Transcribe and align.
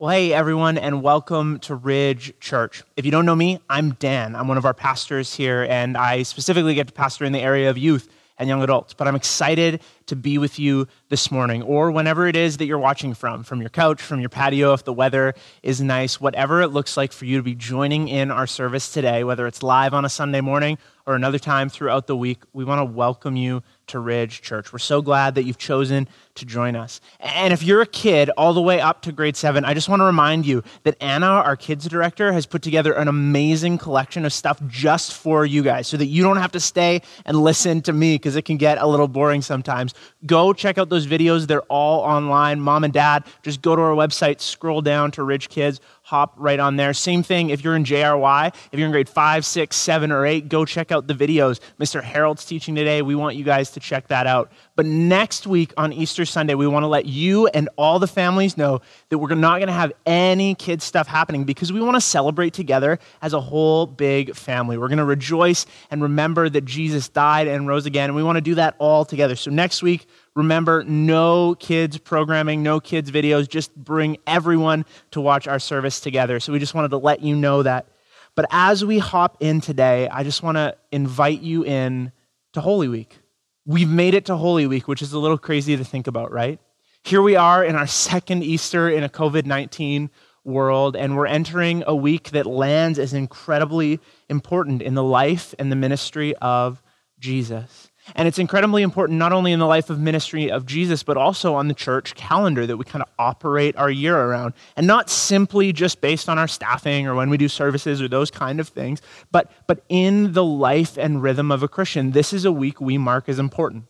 Well, 0.00 0.12
hey, 0.12 0.32
everyone, 0.32 0.78
and 0.78 1.02
welcome 1.02 1.58
to 1.58 1.74
Ridge 1.74 2.32
Church. 2.40 2.82
If 2.96 3.04
you 3.04 3.10
don't 3.10 3.26
know 3.26 3.36
me, 3.36 3.60
I'm 3.68 3.90
Dan. 3.90 4.34
I'm 4.34 4.48
one 4.48 4.56
of 4.56 4.64
our 4.64 4.72
pastors 4.72 5.34
here, 5.34 5.66
and 5.68 5.94
I 5.94 6.22
specifically 6.22 6.74
get 6.74 6.86
to 6.86 6.92
pastor 6.94 7.26
in 7.26 7.32
the 7.32 7.40
area 7.40 7.68
of 7.68 7.76
youth 7.76 8.08
and 8.38 8.48
young 8.48 8.62
adults. 8.62 8.94
But 8.94 9.08
I'm 9.08 9.14
excited 9.14 9.82
to 10.10 10.16
be 10.16 10.38
with 10.38 10.58
you 10.58 10.86
this 11.08 11.30
morning, 11.30 11.62
or 11.62 11.90
whenever 11.90 12.28
it 12.28 12.36
is 12.36 12.58
that 12.58 12.66
you're 12.66 12.78
watching 12.78 13.14
from, 13.14 13.42
from 13.42 13.60
your 13.60 13.70
couch, 13.70 14.00
from 14.02 14.20
your 14.20 14.28
patio, 14.28 14.72
if 14.74 14.84
the 14.84 14.92
weather 14.92 15.34
is 15.62 15.80
nice, 15.80 16.20
whatever 16.20 16.60
it 16.60 16.68
looks 16.68 16.96
like 16.96 17.12
for 17.12 17.24
you 17.24 17.38
to 17.38 17.42
be 17.42 17.54
joining 17.54 18.08
in 18.08 18.30
our 18.30 18.46
service 18.46 18.92
today, 18.92 19.24
whether 19.24 19.46
it's 19.46 19.62
live 19.62 19.94
on 19.94 20.04
a 20.04 20.08
Sunday 20.08 20.40
morning 20.40 20.78
or 21.06 21.14
another 21.14 21.38
time 21.38 21.68
throughout 21.68 22.06
the 22.06 22.16
week, 22.16 22.42
we 22.52 22.64
want 22.64 22.78
to 22.78 22.84
welcome 22.84 23.34
you 23.34 23.62
to 23.88 23.98
Ridge 23.98 24.42
Church. 24.42 24.72
We're 24.72 24.78
so 24.78 25.02
glad 25.02 25.34
that 25.34 25.44
you've 25.44 25.58
chosen 25.58 26.06
to 26.36 26.44
join 26.44 26.76
us. 26.76 27.00
And 27.18 27.52
if 27.52 27.62
you're 27.62 27.82
a 27.82 27.86
kid 27.86 28.30
all 28.36 28.54
the 28.54 28.62
way 28.62 28.80
up 28.80 29.02
to 29.02 29.12
grade 29.12 29.36
seven, 29.36 29.64
I 29.64 29.74
just 29.74 29.88
want 29.88 30.00
to 30.00 30.04
remind 30.04 30.46
you 30.46 30.62
that 30.84 30.96
Anna, 31.00 31.26
our 31.26 31.56
kids 31.56 31.88
director, 31.88 32.32
has 32.32 32.46
put 32.46 32.62
together 32.62 32.92
an 32.92 33.08
amazing 33.08 33.78
collection 33.78 34.24
of 34.24 34.32
stuff 34.32 34.62
just 34.68 35.14
for 35.14 35.44
you 35.44 35.62
guys 35.62 35.88
so 35.88 35.96
that 35.96 36.06
you 36.06 36.22
don't 36.22 36.36
have 36.36 36.52
to 36.52 36.60
stay 36.60 37.02
and 37.24 37.42
listen 37.42 37.82
to 37.82 37.92
me 37.92 38.14
because 38.14 38.36
it 38.36 38.42
can 38.42 38.56
get 38.56 38.78
a 38.78 38.86
little 38.86 39.08
boring 39.08 39.42
sometimes. 39.42 39.92
Go 40.26 40.52
check 40.52 40.78
out 40.78 40.88
those 40.88 41.06
videos. 41.06 41.46
They're 41.46 41.62
all 41.62 42.00
online. 42.00 42.60
Mom 42.60 42.84
and 42.84 42.92
dad, 42.92 43.24
just 43.42 43.62
go 43.62 43.74
to 43.76 43.82
our 43.82 43.94
website, 43.94 44.40
scroll 44.40 44.82
down 44.82 45.10
to 45.12 45.22
Ridge 45.22 45.48
Kids 45.48 45.80
hop 46.10 46.34
right 46.36 46.58
on 46.58 46.74
there. 46.74 46.92
Same 46.92 47.22
thing 47.22 47.50
if 47.50 47.62
you're 47.62 47.76
in 47.76 47.84
JRY, 47.84 48.52
if 48.72 48.78
you're 48.78 48.86
in 48.86 48.90
grade 48.90 49.08
five, 49.08 49.46
six, 49.46 49.76
seven, 49.76 50.10
or 50.10 50.26
eight, 50.26 50.48
go 50.48 50.64
check 50.64 50.90
out 50.90 51.06
the 51.06 51.14
videos. 51.14 51.60
Mr. 51.78 52.02
Harold's 52.02 52.44
teaching 52.44 52.74
today. 52.74 53.00
We 53.00 53.14
want 53.14 53.36
you 53.36 53.44
guys 53.44 53.70
to 53.72 53.80
check 53.80 54.08
that 54.08 54.26
out. 54.26 54.50
But 54.74 54.86
next 54.86 55.46
week 55.46 55.72
on 55.76 55.92
Easter 55.92 56.24
Sunday, 56.24 56.54
we 56.54 56.66
want 56.66 56.82
to 56.82 56.88
let 56.88 57.06
you 57.06 57.46
and 57.46 57.68
all 57.76 58.00
the 58.00 58.08
families 58.08 58.56
know 58.56 58.80
that 59.10 59.18
we're 59.18 59.36
not 59.36 59.58
going 59.58 59.68
to 59.68 59.72
have 59.72 59.92
any 60.04 60.56
kids 60.56 60.82
stuff 60.82 61.06
happening 61.06 61.44
because 61.44 61.72
we 61.72 61.80
want 61.80 61.94
to 61.94 62.00
celebrate 62.00 62.54
together 62.54 62.98
as 63.22 63.32
a 63.32 63.40
whole 63.40 63.86
big 63.86 64.34
family. 64.34 64.78
We're 64.78 64.88
going 64.88 64.98
to 64.98 65.04
rejoice 65.04 65.64
and 65.92 66.02
remember 66.02 66.48
that 66.48 66.64
Jesus 66.64 67.08
died 67.08 67.46
and 67.46 67.68
rose 67.68 67.86
again. 67.86 68.10
And 68.10 68.16
we 68.16 68.24
want 68.24 68.36
to 68.36 68.40
do 68.40 68.56
that 68.56 68.74
all 68.78 69.04
together. 69.04 69.36
So 69.36 69.52
next 69.52 69.80
week, 69.80 70.08
Remember, 70.40 70.82
no 70.84 71.54
kids 71.56 71.98
programming, 71.98 72.62
no 72.62 72.80
kids 72.80 73.10
videos. 73.10 73.46
Just 73.46 73.76
bring 73.76 74.16
everyone 74.26 74.86
to 75.10 75.20
watch 75.20 75.46
our 75.46 75.58
service 75.58 76.00
together. 76.00 76.40
So 76.40 76.50
we 76.50 76.58
just 76.58 76.72
wanted 76.72 76.92
to 76.92 76.96
let 76.96 77.20
you 77.20 77.36
know 77.36 77.62
that. 77.62 77.88
But 78.34 78.46
as 78.50 78.82
we 78.82 78.98
hop 78.98 79.36
in 79.40 79.60
today, 79.60 80.08
I 80.08 80.22
just 80.22 80.42
want 80.42 80.56
to 80.56 80.78
invite 80.90 81.42
you 81.42 81.62
in 81.62 82.10
to 82.54 82.62
Holy 82.62 82.88
Week. 82.88 83.18
We've 83.66 83.90
made 83.90 84.14
it 84.14 84.24
to 84.26 84.36
Holy 84.36 84.66
Week, 84.66 84.88
which 84.88 85.02
is 85.02 85.12
a 85.12 85.18
little 85.18 85.36
crazy 85.36 85.76
to 85.76 85.84
think 85.84 86.06
about, 86.06 86.32
right? 86.32 86.58
Here 87.04 87.20
we 87.20 87.36
are 87.36 87.62
in 87.62 87.76
our 87.76 87.86
second 87.86 88.42
Easter 88.42 88.88
in 88.88 89.04
a 89.04 89.10
COVID 89.10 89.44
19 89.44 90.08
world, 90.42 90.96
and 90.96 91.18
we're 91.18 91.26
entering 91.26 91.84
a 91.86 91.94
week 91.94 92.30
that 92.30 92.46
lands 92.46 92.98
as 92.98 93.12
incredibly 93.12 94.00
important 94.30 94.80
in 94.80 94.94
the 94.94 95.04
life 95.04 95.54
and 95.58 95.70
the 95.70 95.76
ministry 95.76 96.34
of 96.36 96.82
Jesus. 97.18 97.89
And 98.14 98.26
it's 98.26 98.38
incredibly 98.38 98.82
important 98.82 99.18
not 99.18 99.32
only 99.32 99.52
in 99.52 99.58
the 99.58 99.66
life 99.66 99.90
of 99.90 99.98
ministry 99.98 100.50
of 100.50 100.66
Jesus, 100.66 101.02
but 101.02 101.16
also 101.16 101.54
on 101.54 101.68
the 101.68 101.74
church 101.74 102.14
calendar 102.14 102.66
that 102.66 102.76
we 102.76 102.84
kind 102.84 103.02
of 103.02 103.08
operate 103.18 103.76
our 103.76 103.90
year 103.90 104.16
around. 104.16 104.54
And 104.76 104.86
not 104.86 105.10
simply 105.10 105.72
just 105.72 106.00
based 106.00 106.28
on 106.28 106.38
our 106.38 106.48
staffing 106.48 107.06
or 107.06 107.14
when 107.14 107.30
we 107.30 107.36
do 107.36 107.48
services 107.48 108.00
or 108.00 108.08
those 108.08 108.30
kind 108.30 108.60
of 108.60 108.68
things, 108.68 109.00
but, 109.30 109.50
but 109.66 109.82
in 109.88 110.32
the 110.32 110.44
life 110.44 110.96
and 110.96 111.22
rhythm 111.22 111.50
of 111.50 111.62
a 111.62 111.68
Christian. 111.68 112.10
This 112.12 112.32
is 112.32 112.44
a 112.44 112.52
week 112.52 112.80
we 112.80 112.98
mark 112.98 113.28
as 113.28 113.38
important. 113.38 113.84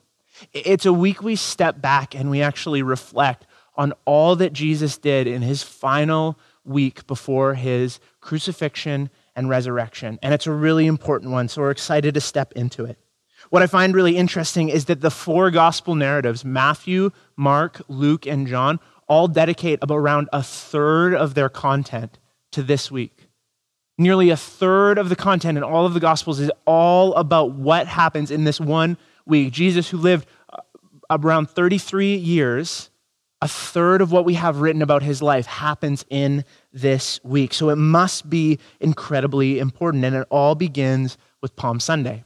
It's 0.53 0.87
a 0.87 0.93
week 0.93 1.23
we 1.23 1.37
step 1.37 1.81
back 1.81 2.15
and 2.15 2.31
we 2.31 2.43
actually 2.43 2.83
reflect 2.83 3.47
on 3.77 3.93
all 4.05 4.37
that 4.37 4.53
Jesus 4.53 4.99
did 4.99 5.27
in 5.27 5.43
his 5.43 5.63
final 5.63 6.39
week 6.65 7.07
before 7.07 7.55
his 7.55 8.01
crucifixion 8.21 9.11
and 9.35 9.49
resurrection. 9.49 10.19
And 10.23 10.35
it's 10.35 10.47
a 10.47 10.53
really 10.53 10.87
important 10.87 11.33
one, 11.33 11.49
so 11.49 11.63
we're 11.63 11.71
excited 11.71 12.15
to 12.15 12.21
step 12.21 12.53
into 12.53 12.85
it. 12.85 12.99
What 13.51 13.63
I 13.65 13.67
find 13.67 13.97
really 13.97 14.17
interesting 14.17 14.69
is 14.69 14.85
that 14.85 15.01
the 15.01 15.11
four 15.11 15.51
gospel 15.51 15.97
narratives, 15.97 16.45
Matthew, 16.45 17.11
Mark, 17.37 17.83
Luke, 17.89 18.25
and 18.25 18.47
John, 18.47 18.79
all 19.09 19.27
dedicate 19.27 19.81
around 19.89 20.29
a 20.33 20.41
third 20.41 21.15
of 21.15 21.35
their 21.35 21.49
content 21.49 22.21
to 22.53 22.63
this 22.63 22.93
week. 22.93 23.27
Nearly 23.99 24.31
a 24.31 24.37
third 24.37 24.99
of 24.99 25.09
the 25.09 25.17
content 25.17 25.59
in 25.59 25.65
all 25.65 25.85
of 25.85 25.95
the 25.95 26.01
gospels 26.01 26.39
is 26.39 26.51
all 26.65 27.13
about 27.15 27.53
what 27.53 27.89
happens 27.89 28.31
in 28.31 28.45
this 28.45 28.61
one 28.61 28.97
week. 29.27 29.53
Jesus, 29.53 29.91
who 29.91 29.97
lived 29.97 30.29
uh, 30.49 30.59
around 31.11 31.51
33 31.51 32.15
years, 32.15 32.89
a 33.43 33.49
third 33.49 34.01
of 34.01 34.13
what 34.13 34.25
we 34.25 34.35
have 34.35 34.61
written 34.61 34.81
about 34.81 35.03
his 35.03 35.23
life 35.23 35.47
happens 35.47 36.05
in 36.09 36.45
this 36.73 37.19
week. 37.25 37.53
So 37.53 37.69
it 37.71 37.77
must 37.77 38.31
be 38.31 38.61
incredibly 38.79 39.59
important. 39.59 40.05
And 40.05 40.15
it 40.15 40.27
all 40.31 40.55
begins 40.55 41.19
with 41.43 41.57
Palm 41.57 41.81
Sunday. 41.81 42.23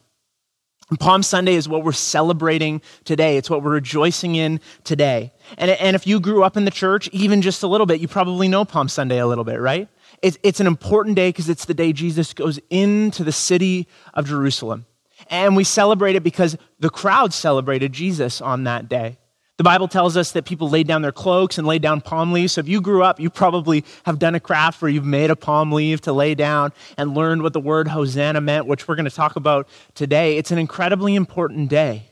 Palm 1.00 1.22
Sunday 1.22 1.54
is 1.54 1.68
what 1.68 1.82
we're 1.82 1.92
celebrating 1.92 2.82
today. 3.04 3.36
It's 3.36 3.48
what 3.48 3.62
we're 3.62 3.72
rejoicing 3.72 4.34
in 4.34 4.60
today. 4.84 5.32
And, 5.56 5.70
and 5.70 5.96
if 5.96 6.06
you 6.06 6.20
grew 6.20 6.44
up 6.44 6.56
in 6.56 6.66
the 6.66 6.70
church, 6.70 7.08
even 7.12 7.40
just 7.42 7.62
a 7.62 7.66
little 7.66 7.86
bit, 7.86 8.00
you 8.00 8.08
probably 8.08 8.48
know 8.48 8.64
Palm 8.64 8.88
Sunday 8.88 9.18
a 9.18 9.26
little 9.26 9.44
bit, 9.44 9.60
right? 9.60 9.88
It's, 10.22 10.38
it's 10.42 10.60
an 10.60 10.66
important 10.66 11.16
day 11.16 11.30
because 11.30 11.48
it's 11.48 11.64
the 11.64 11.74
day 11.74 11.92
Jesus 11.92 12.34
goes 12.34 12.60
into 12.70 13.24
the 13.24 13.32
city 13.32 13.88
of 14.12 14.26
Jerusalem. 14.26 14.86
And 15.30 15.56
we 15.56 15.64
celebrate 15.64 16.16
it 16.16 16.22
because 16.22 16.56
the 16.78 16.90
crowd 16.90 17.32
celebrated 17.32 17.92
Jesus 17.92 18.40
on 18.40 18.64
that 18.64 18.88
day. 18.88 19.18
The 19.56 19.62
Bible 19.64 19.86
tells 19.86 20.16
us 20.16 20.32
that 20.32 20.46
people 20.46 20.68
laid 20.68 20.88
down 20.88 21.02
their 21.02 21.12
cloaks 21.12 21.58
and 21.58 21.66
laid 21.66 21.80
down 21.80 22.00
palm 22.00 22.32
leaves. 22.32 22.54
So 22.54 22.60
if 22.60 22.68
you 22.68 22.80
grew 22.80 23.04
up, 23.04 23.20
you 23.20 23.30
probably 23.30 23.84
have 24.04 24.18
done 24.18 24.34
a 24.34 24.40
craft 24.40 24.82
where 24.82 24.90
you've 24.90 25.04
made 25.04 25.30
a 25.30 25.36
palm 25.36 25.70
leaf 25.70 26.00
to 26.02 26.12
lay 26.12 26.34
down 26.34 26.72
and 26.98 27.14
learned 27.14 27.42
what 27.42 27.52
the 27.52 27.60
word 27.60 27.86
Hosanna 27.86 28.40
meant, 28.40 28.66
which 28.66 28.88
we're 28.88 28.96
going 28.96 29.04
to 29.04 29.14
talk 29.14 29.36
about 29.36 29.68
today. 29.94 30.38
It's 30.38 30.50
an 30.50 30.58
incredibly 30.58 31.14
important 31.14 31.70
day. 31.70 32.10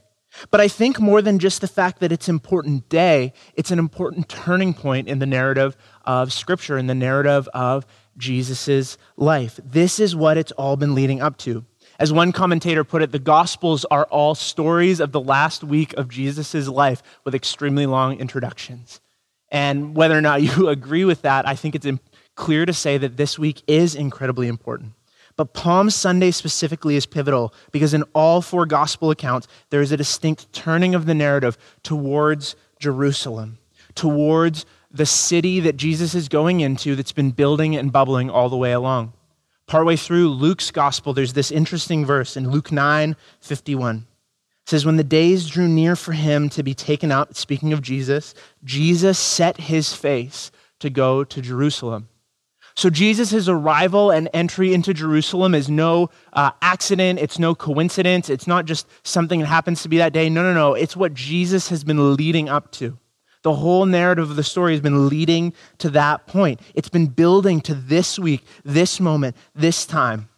But 0.52 0.60
I 0.60 0.68
think 0.68 1.00
more 1.00 1.20
than 1.20 1.40
just 1.40 1.60
the 1.60 1.68
fact 1.68 1.98
that 1.98 2.12
it's 2.12 2.28
an 2.28 2.36
important 2.36 2.88
day, 2.88 3.32
it's 3.54 3.72
an 3.72 3.80
important 3.80 4.28
turning 4.28 4.72
point 4.72 5.08
in 5.08 5.18
the 5.18 5.26
narrative 5.26 5.76
of 6.04 6.32
Scripture, 6.32 6.78
in 6.78 6.86
the 6.86 6.94
narrative 6.94 7.48
of 7.52 7.86
Jesus' 8.16 8.96
life. 9.16 9.58
This 9.64 9.98
is 9.98 10.14
what 10.14 10.38
it's 10.38 10.52
all 10.52 10.76
been 10.76 10.94
leading 10.94 11.20
up 11.20 11.38
to. 11.38 11.64
As 11.98 12.12
one 12.12 12.32
commentator 12.32 12.84
put 12.84 13.02
it, 13.02 13.12
the 13.12 13.18
Gospels 13.18 13.84
are 13.86 14.04
all 14.04 14.34
stories 14.34 15.00
of 15.00 15.12
the 15.12 15.20
last 15.20 15.62
week 15.62 15.92
of 15.94 16.08
Jesus' 16.08 16.68
life 16.68 17.02
with 17.24 17.34
extremely 17.34 17.86
long 17.86 18.18
introductions. 18.18 19.00
And 19.50 19.94
whether 19.94 20.16
or 20.16 20.22
not 20.22 20.42
you 20.42 20.68
agree 20.68 21.04
with 21.04 21.22
that, 21.22 21.46
I 21.46 21.54
think 21.54 21.74
it's 21.74 21.86
clear 22.34 22.66
to 22.66 22.72
say 22.72 22.98
that 22.98 23.16
this 23.16 23.38
week 23.38 23.62
is 23.66 23.94
incredibly 23.94 24.48
important. 24.48 24.92
But 25.36 25.54
Palm 25.54 25.90
Sunday 25.90 26.30
specifically 26.30 26.96
is 26.96 27.06
pivotal 27.06 27.54
because 27.70 27.94
in 27.94 28.04
all 28.14 28.42
four 28.42 28.66
gospel 28.66 29.10
accounts, 29.10 29.48
there 29.70 29.80
is 29.80 29.92
a 29.92 29.96
distinct 29.96 30.52
turning 30.52 30.94
of 30.94 31.06
the 31.06 31.14
narrative 31.14 31.56
towards 31.82 32.54
Jerusalem, 32.78 33.58
towards 33.94 34.66
the 34.90 35.06
city 35.06 35.60
that 35.60 35.76
Jesus 35.76 36.14
is 36.14 36.28
going 36.28 36.60
into 36.60 36.94
that's 36.94 37.12
been 37.12 37.30
building 37.30 37.76
and 37.76 37.90
bubbling 37.90 38.28
all 38.28 38.50
the 38.50 38.56
way 38.56 38.72
along. 38.72 39.14
Partway 39.72 39.96
through 39.96 40.28
Luke's 40.28 40.70
gospel, 40.70 41.14
there's 41.14 41.32
this 41.32 41.50
interesting 41.50 42.04
verse 42.04 42.36
in 42.36 42.50
Luke 42.50 42.70
9 42.70 43.16
51. 43.40 43.96
It 43.96 44.68
says, 44.68 44.84
When 44.84 44.98
the 44.98 45.02
days 45.02 45.48
drew 45.48 45.66
near 45.66 45.96
for 45.96 46.12
him 46.12 46.50
to 46.50 46.62
be 46.62 46.74
taken 46.74 47.10
up, 47.10 47.34
speaking 47.34 47.72
of 47.72 47.80
Jesus, 47.80 48.34
Jesus 48.64 49.18
set 49.18 49.56
his 49.56 49.94
face 49.94 50.50
to 50.80 50.90
go 50.90 51.24
to 51.24 51.40
Jerusalem. 51.40 52.10
So 52.74 52.90
Jesus' 52.90 53.48
arrival 53.48 54.10
and 54.10 54.28
entry 54.34 54.74
into 54.74 54.92
Jerusalem 54.92 55.54
is 55.54 55.70
no 55.70 56.10
uh, 56.34 56.50
accident. 56.60 57.18
It's 57.18 57.38
no 57.38 57.54
coincidence. 57.54 58.28
It's 58.28 58.46
not 58.46 58.66
just 58.66 58.86
something 59.04 59.40
that 59.40 59.46
happens 59.46 59.82
to 59.84 59.88
be 59.88 59.96
that 59.96 60.12
day. 60.12 60.28
No, 60.28 60.42
no, 60.42 60.52
no. 60.52 60.74
It's 60.74 60.98
what 60.98 61.14
Jesus 61.14 61.70
has 61.70 61.82
been 61.82 62.14
leading 62.14 62.50
up 62.50 62.72
to. 62.72 62.98
The 63.42 63.54
whole 63.54 63.86
narrative 63.86 64.30
of 64.30 64.36
the 64.36 64.44
story 64.44 64.72
has 64.72 64.80
been 64.80 65.08
leading 65.08 65.52
to 65.78 65.90
that 65.90 66.26
point. 66.26 66.60
It's 66.74 66.88
been 66.88 67.06
building 67.06 67.60
to 67.62 67.74
this 67.74 68.18
week, 68.18 68.44
this 68.64 69.00
moment, 69.00 69.36
this 69.54 69.84
time. 69.84 70.28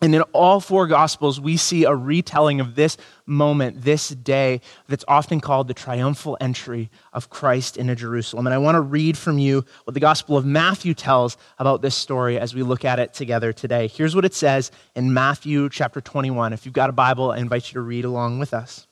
And 0.00 0.14
in 0.14 0.22
all 0.32 0.60
four 0.60 0.86
Gospels, 0.86 1.40
we 1.40 1.56
see 1.56 1.84
a 1.84 1.94
retelling 1.94 2.60
of 2.60 2.76
this 2.76 2.96
moment, 3.26 3.82
this 3.82 4.10
day, 4.10 4.60
that's 4.86 5.04
often 5.08 5.40
called 5.40 5.66
the 5.66 5.74
triumphal 5.74 6.36
entry 6.40 6.88
of 7.12 7.30
Christ 7.30 7.76
into 7.76 7.96
Jerusalem. 7.96 8.46
And 8.46 8.54
I 8.54 8.58
want 8.58 8.76
to 8.76 8.80
read 8.80 9.18
from 9.18 9.38
you 9.38 9.64
what 9.84 9.94
the 9.94 10.00
Gospel 10.00 10.36
of 10.36 10.46
Matthew 10.46 10.94
tells 10.94 11.36
about 11.58 11.82
this 11.82 11.96
story 11.96 12.38
as 12.38 12.54
we 12.54 12.62
look 12.62 12.84
at 12.84 13.00
it 13.00 13.12
together 13.12 13.52
today. 13.52 13.88
Here's 13.88 14.14
what 14.14 14.24
it 14.24 14.34
says 14.34 14.70
in 14.94 15.12
Matthew 15.12 15.68
chapter 15.68 16.00
21. 16.00 16.52
If 16.52 16.64
you've 16.64 16.72
got 16.72 16.90
a 16.90 16.92
Bible, 16.92 17.32
I 17.32 17.38
invite 17.38 17.68
you 17.68 17.74
to 17.74 17.82
read 17.82 18.04
along 18.04 18.38
with 18.38 18.54
us. 18.54 18.87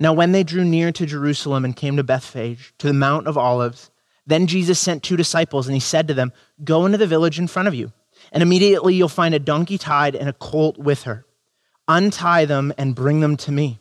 Now, 0.00 0.12
when 0.12 0.32
they 0.32 0.42
drew 0.42 0.64
near 0.64 0.92
to 0.92 1.06
Jerusalem 1.06 1.64
and 1.64 1.76
came 1.76 1.96
to 1.96 2.04
Bethphage, 2.04 2.74
to 2.78 2.86
the 2.86 2.92
Mount 2.92 3.26
of 3.26 3.38
Olives, 3.38 3.90
then 4.26 4.46
Jesus 4.46 4.80
sent 4.80 5.02
two 5.02 5.16
disciples, 5.16 5.66
and 5.66 5.74
he 5.74 5.80
said 5.80 6.08
to 6.08 6.14
them, 6.14 6.32
Go 6.62 6.86
into 6.86 6.98
the 6.98 7.06
village 7.06 7.38
in 7.38 7.46
front 7.46 7.68
of 7.68 7.74
you, 7.74 7.92
and 8.32 8.42
immediately 8.42 8.94
you'll 8.94 9.08
find 9.08 9.34
a 9.34 9.38
donkey 9.38 9.78
tied 9.78 10.16
and 10.16 10.28
a 10.28 10.32
colt 10.32 10.78
with 10.78 11.02
her. 11.02 11.26
Untie 11.86 12.46
them 12.46 12.72
and 12.78 12.94
bring 12.94 13.20
them 13.20 13.36
to 13.38 13.52
me. 13.52 13.78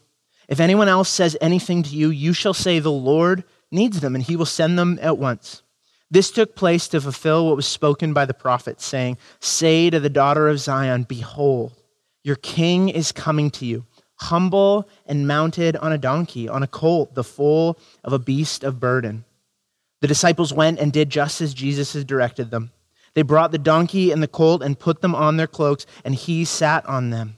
If 0.47 0.59
anyone 0.59 0.89
else 0.89 1.09
says 1.09 1.37
anything 1.39 1.83
to 1.83 1.95
you, 1.95 2.09
you 2.09 2.33
shall 2.33 2.53
say, 2.53 2.79
The 2.79 2.91
Lord 2.91 3.43
needs 3.71 4.01
them, 4.01 4.15
and 4.15 4.23
he 4.23 4.35
will 4.35 4.45
send 4.45 4.77
them 4.77 4.99
at 5.01 5.17
once. 5.17 5.63
This 6.11 6.29
took 6.29 6.55
place 6.55 6.87
to 6.89 7.01
fulfill 7.01 7.47
what 7.47 7.55
was 7.55 7.65
spoken 7.65 8.13
by 8.13 8.25
the 8.25 8.33
prophet, 8.33 8.81
saying, 8.81 9.17
Say 9.39 9.89
to 9.89 9.99
the 9.99 10.09
daughter 10.09 10.47
of 10.47 10.59
Zion, 10.59 11.03
Behold, 11.03 11.73
your 12.23 12.35
king 12.35 12.89
is 12.89 13.11
coming 13.11 13.49
to 13.51 13.65
you, 13.65 13.85
humble 14.23 14.87
and 15.05 15.27
mounted 15.27 15.75
on 15.77 15.91
a 15.91 15.97
donkey, 15.97 16.49
on 16.49 16.63
a 16.63 16.67
colt, 16.67 17.13
the 17.15 17.23
foal 17.23 17.77
of 18.03 18.13
a 18.13 18.19
beast 18.19 18.63
of 18.63 18.79
burden. 18.79 19.25
The 20.01 20.07
disciples 20.07 20.53
went 20.53 20.79
and 20.79 20.91
did 20.91 21.09
just 21.09 21.39
as 21.41 21.53
Jesus 21.53 21.93
had 21.93 22.07
directed 22.07 22.51
them. 22.51 22.71
They 23.13 23.21
brought 23.21 23.51
the 23.51 23.57
donkey 23.57 24.11
and 24.11 24.21
the 24.23 24.27
colt 24.27 24.61
and 24.63 24.77
put 24.77 25.01
them 25.01 25.15
on 25.15 25.37
their 25.37 25.47
cloaks, 25.47 25.85
and 26.03 26.15
he 26.15 26.45
sat 26.45 26.85
on 26.85 27.09
them. 27.09 27.37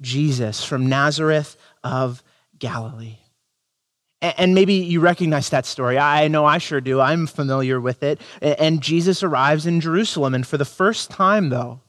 Jesus 0.00 0.64
from 0.64 0.86
Nazareth 0.86 1.56
of 1.84 2.22
Galilee. 2.58 3.18
And 4.22 4.54
maybe 4.54 4.74
you 4.74 5.00
recognize 5.00 5.50
that 5.50 5.66
story. 5.66 5.98
I 5.98 6.28
know 6.28 6.46
I 6.46 6.58
sure 6.58 6.80
do. 6.80 7.00
I'm 7.00 7.26
familiar 7.26 7.80
with 7.80 8.02
it. 8.02 8.20
And 8.40 8.80
Jesus 8.80 9.22
arrives 9.22 9.66
in 9.66 9.80
Jerusalem. 9.80 10.34
And 10.34 10.46
for 10.46 10.56
the 10.56 10.64
first 10.64 11.10
time, 11.10 11.50
though, 11.50 11.80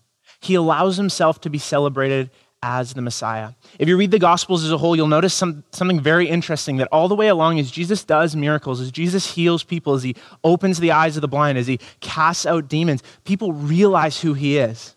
he 0.41 0.53
allows 0.53 0.97
himself 0.97 1.41
to 1.41 1.49
be 1.49 1.57
celebrated 1.57 2.29
as 2.61 2.93
the 2.93 3.01
Messiah. 3.01 3.51
If 3.79 3.87
you 3.87 3.95
read 3.95 4.11
the 4.11 4.19
Gospels 4.19 4.63
as 4.63 4.71
a 4.71 4.77
whole, 4.77 4.95
you'll 4.95 5.07
notice 5.07 5.33
some, 5.33 5.63
something 5.71 6.01
very 6.01 6.27
interesting 6.27 6.77
that 6.77 6.89
all 6.91 7.07
the 7.07 7.15
way 7.15 7.29
along, 7.29 7.59
as 7.59 7.71
Jesus 7.71 8.03
does 8.03 8.35
miracles, 8.35 8.81
as 8.81 8.91
Jesus 8.91 9.35
heals 9.35 9.63
people, 9.63 9.93
as 9.93 10.03
he 10.03 10.15
opens 10.43 10.79
the 10.79 10.91
eyes 10.91 11.15
of 11.15 11.21
the 11.21 11.27
blind, 11.27 11.57
as 11.57 11.67
he 11.67 11.79
casts 12.01 12.45
out 12.45 12.67
demons, 12.67 13.03
people 13.23 13.53
realize 13.53 14.19
who 14.19 14.33
he 14.33 14.57
is. 14.57 14.96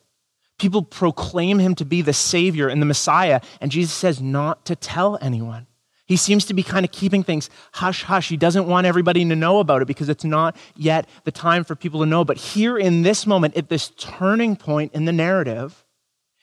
People 0.61 0.83
proclaim 0.83 1.59
him 1.59 1.75
to 1.77 1.87
be 1.87 2.03
the 2.03 2.12
Savior 2.12 2.69
and 2.69 2.83
the 2.83 2.87
Messiah, 2.87 3.41
and 3.62 3.71
Jesus 3.71 3.95
says 3.95 4.21
not 4.21 4.67
to 4.67 4.77
tell 4.77 5.19
anyone. 5.23 5.67
He 6.05 6.17
seems 6.17 6.45
to 6.47 6.55
be 6.55 6.62
kind 6.62 6.85
of 6.85 6.93
keeping 6.93 7.23
things 7.23 7.49
hush 7.73 8.03
hush. 8.03 8.29
He 8.29 8.37
doesn't 8.37 8.67
want 8.67 8.87
everybody 8.87 9.27
to 9.27 9.35
know 9.35 9.61
about 9.61 9.81
it 9.81 9.87
because 9.89 10.11
it's 10.11 10.23
not 10.23 10.55
yet 10.77 11.09
the 11.25 11.33
time 11.33 11.65
for 11.65 11.75
people 11.75 12.01
to 12.01 12.07
know. 12.07 12.27
But 12.27 12.37
here 12.37 12.77
in 12.77 13.01
this 13.01 13.27
moment, 13.27 13.57
at 13.57 13.71
this 13.71 13.89
turning 13.97 14.55
point 14.55 14.93
in 14.93 15.07
the 15.07 15.12
narrative, 15.12 15.83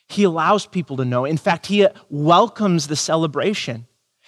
he 0.08 0.24
allows 0.24 0.66
people 0.66 0.98
to 0.98 1.06
know. 1.06 1.26
In 1.26 1.38
fact, 1.38 1.68
he 1.68 1.86
welcomes 2.10 2.88
the 2.88 2.96
celebration. 2.96 3.86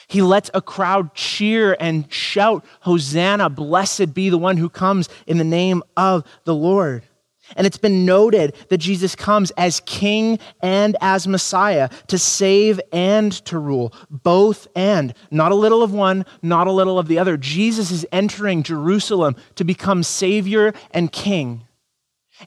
He 0.07 0.21
lets 0.21 0.51
a 0.53 0.61
crowd 0.61 1.15
cheer 1.15 1.75
and 1.79 2.11
shout, 2.13 2.63
Hosanna, 2.81 3.49
blessed 3.49 4.13
be 4.13 4.29
the 4.29 4.37
one 4.37 4.57
who 4.57 4.69
comes 4.69 5.09
in 5.25 5.39
the 5.39 5.43
name 5.43 5.81
of 5.97 6.25
the 6.43 6.53
Lord. 6.53 7.05
And 7.55 7.65
it's 7.65 7.77
been 7.77 8.05
noted 8.05 8.55
that 8.69 8.77
Jesus 8.77 9.15
comes 9.15 9.51
as 9.51 9.81
king 9.85 10.39
and 10.61 10.95
as 11.01 11.27
Messiah 11.27 11.89
to 12.07 12.17
save 12.17 12.79
and 12.91 13.31
to 13.45 13.57
rule, 13.57 13.93
both 14.09 14.67
and, 14.75 15.13
not 15.31 15.51
a 15.51 15.55
little 15.55 15.83
of 15.83 15.93
one, 15.93 16.25
not 16.41 16.67
a 16.67 16.71
little 16.71 16.99
of 16.99 17.07
the 17.07 17.19
other. 17.19 17.37
Jesus 17.37 17.91
is 17.91 18.05
entering 18.11 18.63
Jerusalem 18.63 19.35
to 19.55 19.63
become 19.63 20.03
Savior 20.03 20.73
and 20.91 21.11
King. 21.11 21.65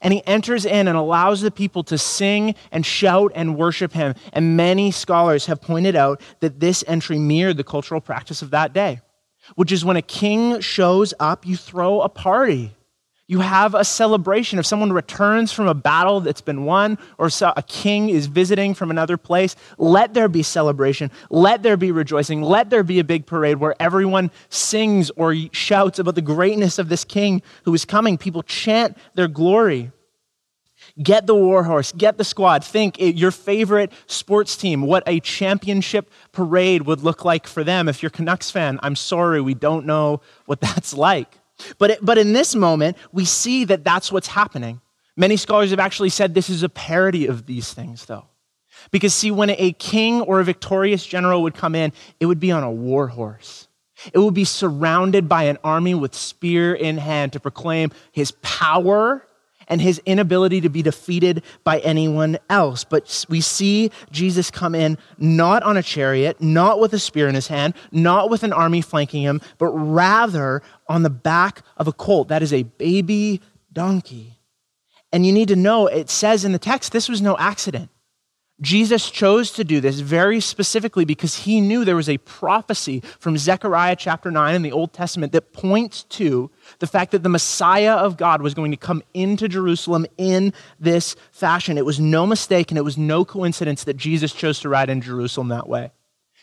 And 0.00 0.12
he 0.14 0.26
enters 0.26 0.64
in 0.64 0.88
and 0.88 0.96
allows 0.96 1.42
the 1.42 1.50
people 1.50 1.84
to 1.84 1.98
sing 1.98 2.54
and 2.70 2.86
shout 2.86 3.32
and 3.34 3.58
worship 3.58 3.92
him. 3.92 4.14
And 4.32 4.56
many 4.56 4.90
scholars 4.90 5.46
have 5.46 5.60
pointed 5.60 5.96
out 5.96 6.20
that 6.40 6.60
this 6.60 6.82
entry 6.86 7.18
mirrored 7.18 7.58
the 7.58 7.64
cultural 7.64 8.00
practice 8.00 8.40
of 8.40 8.50
that 8.50 8.72
day, 8.72 9.00
which 9.54 9.70
is 9.70 9.84
when 9.84 9.96
a 9.96 10.02
king 10.02 10.60
shows 10.60 11.12
up, 11.20 11.46
you 11.46 11.56
throw 11.56 12.00
a 12.00 12.08
party. 12.08 12.74
You 13.32 13.40
have 13.40 13.74
a 13.74 13.82
celebration. 13.82 14.58
If 14.58 14.66
someone 14.66 14.92
returns 14.92 15.52
from 15.52 15.66
a 15.66 15.72
battle 15.72 16.20
that's 16.20 16.42
been 16.42 16.66
won, 16.66 16.98
or 17.16 17.30
a 17.56 17.62
king 17.62 18.10
is 18.10 18.26
visiting 18.26 18.74
from 18.74 18.90
another 18.90 19.16
place, 19.16 19.56
let 19.78 20.12
there 20.12 20.28
be 20.28 20.42
celebration. 20.42 21.10
Let 21.30 21.62
there 21.62 21.78
be 21.78 21.92
rejoicing. 21.92 22.42
Let 22.42 22.68
there 22.68 22.82
be 22.82 22.98
a 22.98 23.04
big 23.04 23.24
parade 23.24 23.56
where 23.56 23.74
everyone 23.80 24.30
sings 24.50 25.10
or 25.16 25.34
shouts 25.50 25.98
about 25.98 26.14
the 26.14 26.20
greatness 26.20 26.78
of 26.78 26.90
this 26.90 27.06
king 27.06 27.40
who 27.64 27.72
is 27.72 27.86
coming. 27.86 28.18
People 28.18 28.42
chant 28.42 28.98
their 29.14 29.28
glory. 29.28 29.92
Get 31.02 31.26
the 31.26 31.34
war 31.34 31.64
horse, 31.64 31.90
get 31.92 32.18
the 32.18 32.24
squad. 32.24 32.62
Think 32.62 32.96
your 32.98 33.30
favorite 33.30 33.92
sports 34.08 34.58
team, 34.58 34.82
what 34.82 35.04
a 35.06 35.20
championship 35.20 36.10
parade 36.32 36.82
would 36.82 37.00
look 37.00 37.24
like 37.24 37.46
for 37.46 37.64
them. 37.64 37.88
If 37.88 38.02
you're 38.02 38.10
Canucks 38.10 38.50
fan, 38.50 38.78
I'm 38.82 38.94
sorry, 38.94 39.40
we 39.40 39.54
don't 39.54 39.86
know 39.86 40.20
what 40.44 40.60
that's 40.60 40.92
like. 40.92 41.38
But, 41.78 41.90
it, 41.92 41.98
but 42.02 42.18
in 42.18 42.32
this 42.32 42.54
moment, 42.54 42.96
we 43.12 43.24
see 43.24 43.64
that 43.64 43.84
that's 43.84 44.10
what's 44.12 44.28
happening. 44.28 44.80
Many 45.16 45.36
scholars 45.36 45.70
have 45.70 45.80
actually 45.80 46.08
said 46.08 46.34
this 46.34 46.50
is 46.50 46.62
a 46.62 46.68
parody 46.68 47.26
of 47.26 47.46
these 47.46 47.72
things, 47.72 48.06
though. 48.06 48.26
Because, 48.90 49.14
see, 49.14 49.30
when 49.30 49.50
a 49.50 49.72
king 49.72 50.22
or 50.22 50.40
a 50.40 50.44
victorious 50.44 51.04
general 51.06 51.42
would 51.42 51.54
come 51.54 51.74
in, 51.74 51.92
it 52.20 52.26
would 52.26 52.40
be 52.40 52.50
on 52.50 52.62
a 52.62 52.70
war 52.70 53.08
horse. 53.08 53.68
It 54.12 54.18
would 54.18 54.34
be 54.34 54.44
surrounded 54.44 55.28
by 55.28 55.44
an 55.44 55.58
army 55.62 55.94
with 55.94 56.14
spear 56.14 56.74
in 56.74 56.98
hand 56.98 57.34
to 57.34 57.40
proclaim 57.40 57.92
his 58.10 58.32
power 58.42 59.26
and 59.72 59.80
his 59.80 60.02
inability 60.04 60.60
to 60.60 60.68
be 60.68 60.82
defeated 60.82 61.42
by 61.64 61.78
anyone 61.78 62.38
else. 62.50 62.84
But 62.84 63.24
we 63.30 63.40
see 63.40 63.90
Jesus 64.10 64.50
come 64.50 64.74
in 64.74 64.98
not 65.16 65.62
on 65.62 65.78
a 65.78 65.82
chariot, 65.82 66.42
not 66.42 66.78
with 66.78 66.92
a 66.92 66.98
spear 66.98 67.26
in 67.26 67.34
his 67.34 67.48
hand, 67.48 67.72
not 67.90 68.28
with 68.28 68.42
an 68.42 68.52
army 68.52 68.82
flanking 68.82 69.22
him, 69.22 69.40
but 69.56 69.70
rather 69.70 70.62
on 70.88 71.04
the 71.04 71.10
back 71.10 71.62
of 71.78 71.88
a 71.88 71.92
colt. 71.92 72.28
That 72.28 72.42
is 72.42 72.52
a 72.52 72.64
baby 72.64 73.40
donkey. 73.72 74.38
And 75.10 75.24
you 75.24 75.32
need 75.32 75.48
to 75.48 75.56
know, 75.56 75.86
it 75.86 76.10
says 76.10 76.44
in 76.44 76.52
the 76.52 76.58
text, 76.58 76.92
this 76.92 77.08
was 77.08 77.22
no 77.22 77.38
accident. 77.38 77.88
Jesus 78.62 79.10
chose 79.10 79.50
to 79.52 79.64
do 79.64 79.80
this 79.80 79.98
very 79.98 80.40
specifically 80.40 81.04
because 81.04 81.34
he 81.34 81.60
knew 81.60 81.84
there 81.84 81.96
was 81.96 82.08
a 82.08 82.18
prophecy 82.18 83.02
from 83.18 83.36
Zechariah 83.36 83.96
chapter 83.96 84.30
9 84.30 84.54
in 84.54 84.62
the 84.62 84.70
Old 84.70 84.92
Testament 84.92 85.32
that 85.32 85.52
points 85.52 86.04
to 86.04 86.48
the 86.78 86.86
fact 86.86 87.10
that 87.10 87.24
the 87.24 87.28
Messiah 87.28 87.94
of 87.94 88.16
God 88.16 88.40
was 88.40 88.54
going 88.54 88.70
to 88.70 88.76
come 88.76 89.02
into 89.14 89.48
Jerusalem 89.48 90.06
in 90.16 90.54
this 90.78 91.16
fashion. 91.32 91.76
It 91.76 91.84
was 91.84 91.98
no 91.98 92.24
mistake 92.24 92.70
and 92.70 92.78
it 92.78 92.84
was 92.84 92.96
no 92.96 93.24
coincidence 93.24 93.82
that 93.84 93.96
Jesus 93.96 94.32
chose 94.32 94.60
to 94.60 94.68
ride 94.68 94.88
in 94.88 95.00
Jerusalem 95.00 95.48
that 95.48 95.68
way. 95.68 95.90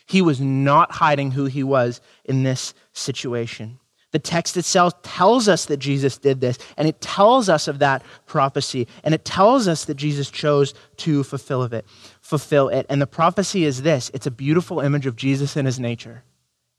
He 0.06 0.20
was 0.20 0.40
not 0.40 0.92
hiding 0.92 1.30
who 1.30 1.46
he 1.46 1.64
was 1.64 2.02
in 2.24 2.42
this 2.42 2.74
situation. 2.92 3.78
The 4.12 4.18
text 4.18 4.56
itself 4.56 5.02
tells 5.02 5.48
us 5.48 5.66
that 5.66 5.76
Jesus 5.76 6.18
did 6.18 6.40
this, 6.40 6.58
and 6.76 6.88
it 6.88 7.00
tells 7.00 7.48
us 7.48 7.68
of 7.68 7.78
that 7.78 8.02
prophecy, 8.26 8.88
and 9.04 9.14
it 9.14 9.24
tells 9.24 9.68
us 9.68 9.84
that 9.84 9.94
Jesus 9.94 10.30
chose 10.30 10.74
to 10.98 11.22
fulfill 11.22 11.62
it. 11.62 11.86
Fulfill 12.20 12.68
it. 12.68 12.86
And 12.88 13.00
the 13.00 13.06
prophecy 13.06 13.64
is 13.64 13.82
this 13.82 14.10
it's 14.12 14.26
a 14.26 14.32
beautiful 14.32 14.80
image 14.80 15.06
of 15.06 15.16
Jesus 15.16 15.56
and 15.56 15.66
his 15.66 15.78
nature 15.78 16.24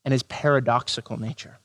and 0.04 0.12
his 0.12 0.24
paradoxical 0.24 1.18
nature. 1.18 1.60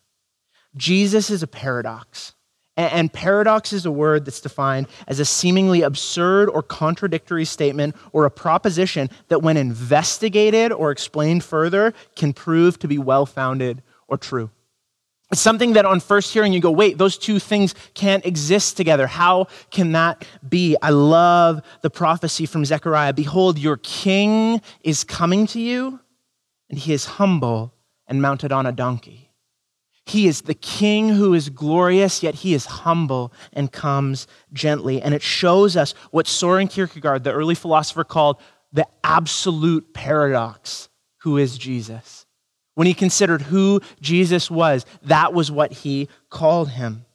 Jesus 0.77 1.31
is 1.31 1.43
a 1.43 1.47
paradox. 1.47 2.33
And 2.79 3.11
paradox 3.11 3.73
is 3.73 3.87
a 3.87 3.91
word 3.91 4.27
that's 4.27 4.43
defined 4.43 4.89
as 5.09 5.19
a 5.19 5.25
seemingly 5.25 5.81
absurd 5.81 6.51
or 6.51 6.63
contradictory 6.63 7.47
statement 7.47 7.97
or 8.13 8.27
a 8.27 8.31
proposition 8.31 9.09
that, 9.29 9.41
when 9.41 9.57
investigated 9.57 10.73
or 10.73 10.91
explained 10.91 11.43
further, 11.43 11.95
can 12.17 12.35
prove 12.35 12.79
to 12.81 12.87
be 12.87 12.99
well 12.99 13.25
founded 13.25 13.83
or 14.09 14.19
true. 14.19 14.51
Something 15.37 15.75
that 15.75 15.85
on 15.85 16.01
first 16.01 16.33
hearing 16.33 16.53
you 16.53 16.61
go, 16.61 16.71
wait, 16.71 16.99
those 16.99 17.19
two 17.19 17.39
things 17.39 17.75
can't 17.95 18.25
exist 18.25 18.77
together. 18.77 19.07
How 19.07 19.47
can 19.71 19.93
that 19.93 20.25
be? 20.49 20.77
I 20.83 20.91
love 20.91 21.63
the 21.83 21.91
prophecy 21.91 22.47
from 22.47 22.65
Zechariah 22.65 23.13
Behold, 23.13 23.59
your 23.59 23.79
king 23.79 24.61
is 24.83 25.05
coming 25.05 25.47
to 25.49 25.61
you, 25.61 26.01
and 26.71 26.79
he 26.79 26.93
is 26.93 27.05
humble 27.05 27.75
and 28.07 28.23
mounted 28.23 28.53
on 28.53 28.67
a 28.67 28.73
donkey. 28.73 29.31
He 30.07 30.29
is 30.29 30.43
the 30.43 30.55
king 30.55 31.09
who 31.09 31.35
is 31.35 31.49
glorious, 31.49 32.23
yet 32.23 32.37
he 32.37 32.55
is 32.55 32.67
humble 32.67 33.33
and 33.53 33.73
comes 33.73 34.29
gently. 34.53 35.03
And 35.03 35.13
it 35.15 35.23
shows 35.23 35.77
us 35.77 35.95
what 36.13 36.29
Soren 36.29 36.69
Kierkegaard, 36.69 37.25
the 37.25 37.33
early 37.33 37.57
philosopher, 37.57 38.05
called 38.05 38.41
the 38.73 38.87
absolute 39.03 39.95
paradox 39.95 40.89
who 41.23 41.39
is 41.39 41.59
Jesus. 41.59 42.26
When 42.77 42.87
he 42.87 42.95
considered 42.95 43.41
who 43.41 43.81
Jesus 44.01 44.51
was, 44.51 44.85
that 45.03 45.33
was 45.33 45.51
what 45.51 45.73
he 45.73 46.09
called 46.29 46.69
him. 46.69 47.07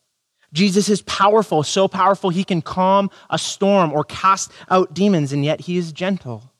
Jesus 0.52 0.90
is 0.90 1.04
powerful, 1.04 1.62
so 1.62 1.88
powerful 1.88 2.32
he 2.32 2.44
can 2.44 2.64
calm 2.64 3.10
a 3.30 3.38
storm 3.38 3.94
or 3.94 4.04
cast 4.04 4.52
out 4.70 4.94
demons, 4.94 5.32
and 5.32 5.46
yet 5.46 5.62
he 5.62 5.78
is 5.78 5.92
gentle. 5.92 6.52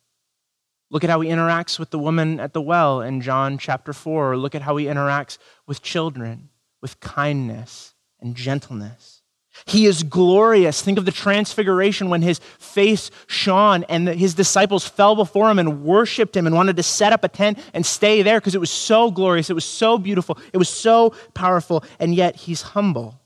Look 0.92 1.04
at 1.04 1.10
how 1.10 1.20
he 1.22 1.30
interacts 1.30 1.80
with 1.80 1.90
the 1.90 1.98
woman 1.98 2.40
at 2.40 2.54
the 2.54 2.62
well 2.62 3.02
in 3.02 3.22
John 3.22 3.58
chapter 3.58 3.92
4. 3.92 4.38
Look 4.38 4.54
at 4.54 4.62
how 4.62 4.78
he 4.78 4.86
interacts 4.86 5.40
with 5.66 5.82
children 5.82 6.50
with 6.80 7.00
kindness 7.00 7.96
and 8.20 8.36
gentleness. 8.36 9.21
He 9.66 9.86
is 9.86 10.04
glorious. 10.04 10.82
Think 10.82 10.98
of 10.98 11.06
the 11.06 11.12
transfiguration 11.12 12.10
when 12.10 12.22
his 12.22 12.40
face 12.60 13.12
shone 13.28 13.84
and 13.90 14.08
his 14.08 14.34
disciples 14.34 14.88
fell 14.88 15.16
before 15.16 15.50
him 15.50 15.60
and 15.60 15.84
worshiped 15.84 16.36
him 16.36 16.48
and 16.48 16.56
wanted 16.56 16.76
to 16.78 16.84
set 16.84 17.14
up 17.14 17.24
a 17.24 17.28
tent 17.28 17.60
and 17.74 17.86
stay 17.86 18.22
there 18.22 18.40
because 18.40 18.56
it 18.56 18.60
was 18.60 18.72
so 18.72 19.12
glorious. 19.12 19.50
It 19.50 19.54
was 19.54 19.66
so 19.66 19.98
beautiful. 19.98 20.38
It 20.54 20.58
was 20.58 20.70
so 20.70 21.14
powerful. 21.34 21.84
And 22.00 22.16
yet 22.16 22.36
he's 22.36 22.62
humble. 22.62 23.20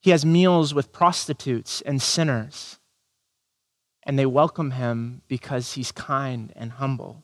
He 0.00 0.10
has 0.10 0.26
meals 0.26 0.74
with 0.74 0.92
prostitutes 0.92 1.80
and 1.82 2.02
sinners. 2.02 2.78
And 4.04 4.18
they 4.18 4.26
welcome 4.26 4.72
him 4.72 5.22
because 5.28 5.74
he's 5.74 5.92
kind 5.92 6.52
and 6.56 6.72
humble. 6.72 7.22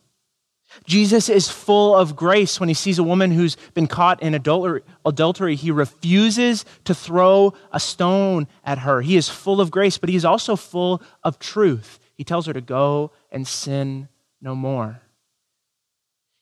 Jesus 0.85 1.29
is 1.29 1.49
full 1.49 1.95
of 1.95 2.15
grace 2.15 2.59
when 2.59 2.69
he 2.69 2.75
sees 2.75 2.99
a 2.99 3.03
woman 3.03 3.31
who's 3.31 3.57
been 3.73 3.87
caught 3.87 4.21
in 4.21 4.33
adultery. 4.35 5.55
He 5.55 5.71
refuses 5.71 6.63
to 6.83 6.93
throw 6.93 7.53
a 7.71 7.79
stone 7.79 8.47
at 8.63 8.79
her. 8.79 9.01
He 9.01 9.17
is 9.17 9.29
full 9.29 9.61
of 9.61 9.71
grace, 9.71 9.97
but 9.97 10.09
he 10.09 10.15
is 10.15 10.25
also 10.25 10.55
full 10.55 11.01
of 11.23 11.39
truth. 11.39 11.99
He 12.13 12.23
tells 12.23 12.45
her 12.45 12.53
to 12.53 12.61
go 12.61 13.11
and 13.31 13.47
sin 13.47 14.09
no 14.41 14.53
more. 14.53 15.01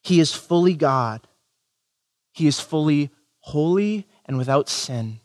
He 0.03 0.19
is 0.19 0.34
fully 0.34 0.74
God. 0.74 1.27
He 2.34 2.48
is 2.48 2.60
fully 2.60 3.10
holy 3.39 4.07
and 4.25 4.38
without 4.38 4.69
sin. 4.69 5.19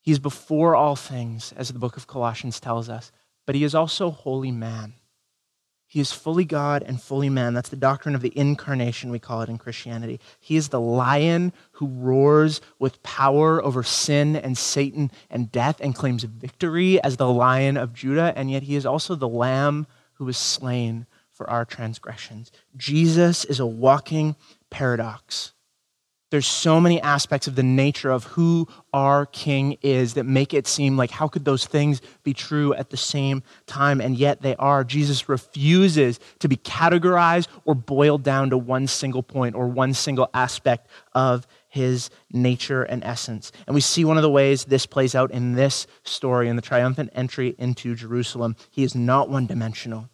He 0.00 0.12
is 0.12 0.18
before 0.20 0.76
all 0.76 0.94
things, 0.94 1.52
as 1.56 1.68
the 1.68 1.78
book 1.78 1.96
of 1.96 2.06
Colossians 2.06 2.60
tells 2.60 2.88
us, 2.88 3.10
but 3.46 3.56
he 3.56 3.64
is 3.64 3.74
also 3.74 4.10
wholly 4.10 4.52
man. 4.52 4.94
He 5.88 6.00
is 6.00 6.10
fully 6.10 6.44
God 6.44 6.82
and 6.82 7.00
fully 7.00 7.28
man. 7.28 7.54
That's 7.54 7.68
the 7.68 7.76
doctrine 7.76 8.14
of 8.14 8.20
the 8.20 8.36
incarnation, 8.36 9.10
we 9.10 9.20
call 9.20 9.42
it 9.42 9.48
in 9.48 9.56
Christianity. 9.56 10.20
He 10.40 10.56
is 10.56 10.68
the 10.68 10.80
lion 10.80 11.52
who 11.72 11.86
roars 11.86 12.60
with 12.78 13.02
power 13.02 13.62
over 13.64 13.82
sin 13.82 14.34
and 14.34 14.58
Satan 14.58 15.12
and 15.30 15.52
death 15.52 15.80
and 15.80 15.94
claims 15.94 16.24
victory 16.24 17.00
as 17.02 17.16
the 17.16 17.28
lion 17.28 17.76
of 17.76 17.94
Judah, 17.94 18.32
and 18.36 18.50
yet 18.50 18.64
he 18.64 18.74
is 18.74 18.84
also 18.84 19.14
the 19.14 19.28
lamb 19.28 19.86
who 20.14 20.24
was 20.24 20.36
slain 20.36 21.06
for 21.30 21.48
our 21.48 21.64
transgressions. 21.64 22.50
Jesus 22.76 23.44
is 23.44 23.60
a 23.60 23.66
walking 23.66 24.34
paradox. 24.70 25.52
There's 26.30 26.46
so 26.46 26.80
many 26.80 27.00
aspects 27.00 27.46
of 27.46 27.54
the 27.54 27.62
nature 27.62 28.10
of 28.10 28.24
who 28.24 28.66
our 28.92 29.26
king 29.26 29.78
is 29.82 30.14
that 30.14 30.24
make 30.24 30.52
it 30.52 30.66
seem 30.66 30.96
like 30.96 31.12
how 31.12 31.28
could 31.28 31.44
those 31.44 31.66
things 31.66 32.00
be 32.24 32.34
true 32.34 32.74
at 32.74 32.90
the 32.90 32.96
same 32.96 33.44
time? 33.66 34.00
And 34.00 34.16
yet 34.16 34.42
they 34.42 34.56
are. 34.56 34.82
Jesus 34.82 35.28
refuses 35.28 36.18
to 36.40 36.48
be 36.48 36.56
categorized 36.56 37.46
or 37.64 37.76
boiled 37.76 38.24
down 38.24 38.50
to 38.50 38.58
one 38.58 38.88
single 38.88 39.22
point 39.22 39.54
or 39.54 39.68
one 39.68 39.94
single 39.94 40.28
aspect 40.34 40.88
of 41.12 41.46
his 41.68 42.10
nature 42.32 42.82
and 42.82 43.04
essence. 43.04 43.52
And 43.68 43.74
we 43.74 43.80
see 43.80 44.04
one 44.04 44.16
of 44.16 44.22
the 44.24 44.30
ways 44.30 44.64
this 44.64 44.84
plays 44.84 45.14
out 45.14 45.30
in 45.30 45.52
this 45.52 45.86
story, 46.02 46.48
in 46.48 46.56
the 46.56 46.62
triumphant 46.62 47.10
entry 47.14 47.54
into 47.56 47.94
Jerusalem. 47.94 48.56
He 48.70 48.82
is 48.82 48.96
not 48.96 49.28
one 49.28 49.46
dimensional. 49.46 50.08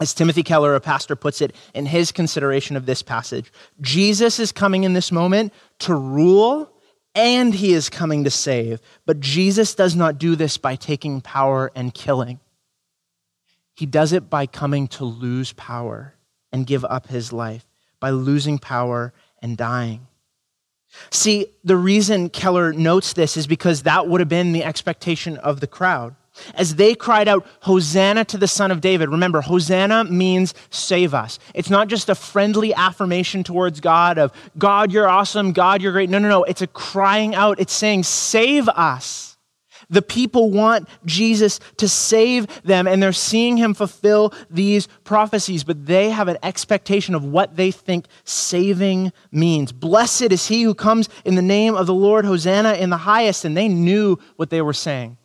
As 0.00 0.14
Timothy 0.14 0.42
Keller, 0.42 0.74
a 0.74 0.80
pastor, 0.80 1.16
puts 1.16 1.40
it 1.40 1.54
in 1.74 1.86
his 1.86 2.12
consideration 2.12 2.76
of 2.76 2.86
this 2.86 3.02
passage, 3.02 3.52
Jesus 3.80 4.38
is 4.38 4.52
coming 4.52 4.84
in 4.84 4.92
this 4.92 5.10
moment 5.10 5.52
to 5.80 5.94
rule 5.94 6.70
and 7.14 7.52
he 7.52 7.72
is 7.72 7.90
coming 7.90 8.22
to 8.24 8.30
save. 8.30 8.80
But 9.06 9.18
Jesus 9.18 9.74
does 9.74 9.96
not 9.96 10.18
do 10.18 10.36
this 10.36 10.56
by 10.56 10.76
taking 10.76 11.20
power 11.20 11.72
and 11.74 11.92
killing. 11.92 12.38
He 13.74 13.86
does 13.86 14.12
it 14.12 14.30
by 14.30 14.46
coming 14.46 14.86
to 14.88 15.04
lose 15.04 15.52
power 15.52 16.14
and 16.52 16.66
give 16.66 16.84
up 16.84 17.08
his 17.08 17.32
life, 17.32 17.66
by 17.98 18.10
losing 18.10 18.58
power 18.58 19.12
and 19.42 19.56
dying. 19.56 20.06
See, 21.10 21.46
the 21.64 21.76
reason 21.76 22.30
Keller 22.30 22.72
notes 22.72 23.12
this 23.12 23.36
is 23.36 23.46
because 23.46 23.82
that 23.82 24.08
would 24.08 24.20
have 24.20 24.28
been 24.28 24.52
the 24.52 24.64
expectation 24.64 25.36
of 25.38 25.60
the 25.60 25.66
crowd 25.66 26.14
as 26.54 26.74
they 26.76 26.94
cried 26.94 27.28
out, 27.28 27.46
Hosanna 27.60 28.24
to 28.26 28.38
the 28.38 28.48
Son 28.48 28.70
of 28.70 28.80
David. 28.80 29.08
Remember, 29.08 29.40
Hosanna 29.40 30.04
means 30.04 30.54
save 30.70 31.14
us. 31.14 31.38
It's 31.54 31.70
not 31.70 31.88
just 31.88 32.08
a 32.08 32.14
friendly 32.14 32.74
affirmation 32.74 33.44
towards 33.44 33.80
God 33.80 34.18
of, 34.18 34.32
God, 34.56 34.92
you're 34.92 35.08
awesome, 35.08 35.52
God, 35.52 35.82
you're 35.82 35.92
great. 35.92 36.10
No, 36.10 36.18
no, 36.18 36.28
no. 36.28 36.44
It's 36.44 36.62
a 36.62 36.66
crying 36.66 37.34
out. 37.34 37.60
It's 37.60 37.72
saying, 37.72 38.04
save 38.04 38.68
us. 38.68 39.28
The 39.90 40.02
people 40.02 40.50
want 40.50 40.86
Jesus 41.06 41.60
to 41.78 41.88
save 41.88 42.46
them, 42.62 42.86
and 42.86 43.02
they're 43.02 43.12
seeing 43.12 43.56
him 43.56 43.72
fulfill 43.72 44.34
these 44.50 44.86
prophecies, 45.04 45.64
but 45.64 45.86
they 45.86 46.10
have 46.10 46.28
an 46.28 46.36
expectation 46.42 47.14
of 47.14 47.24
what 47.24 47.56
they 47.56 47.70
think 47.70 48.06
saving 48.24 49.12
means. 49.32 49.72
Blessed 49.72 50.30
is 50.30 50.46
he 50.46 50.62
who 50.62 50.74
comes 50.74 51.08
in 51.24 51.36
the 51.36 51.42
name 51.42 51.74
of 51.74 51.86
the 51.86 51.94
Lord, 51.94 52.26
Hosanna 52.26 52.74
in 52.74 52.90
the 52.90 52.98
highest, 52.98 53.46
and 53.46 53.56
they 53.56 53.68
knew 53.68 54.18
what 54.36 54.50
they 54.50 54.60
were 54.60 54.74
saying. 54.74 55.16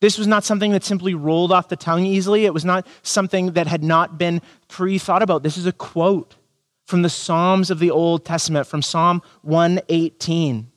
This 0.00 0.18
was 0.18 0.26
not 0.26 0.44
something 0.44 0.72
that 0.72 0.84
simply 0.84 1.14
rolled 1.14 1.52
off 1.52 1.68
the 1.68 1.76
tongue 1.76 2.04
easily. 2.04 2.44
It 2.44 2.52
was 2.52 2.64
not 2.64 2.86
something 3.02 3.52
that 3.52 3.66
had 3.66 3.82
not 3.82 4.18
been 4.18 4.42
pre 4.68 4.98
thought 4.98 5.22
about. 5.22 5.42
This 5.42 5.56
is 5.56 5.66
a 5.66 5.72
quote 5.72 6.36
from 6.84 7.02
the 7.02 7.08
Psalms 7.08 7.70
of 7.70 7.78
the 7.78 7.90
Old 7.90 8.24
Testament, 8.24 8.66
from 8.66 8.82
Psalm 8.82 9.22
118. 9.42 10.70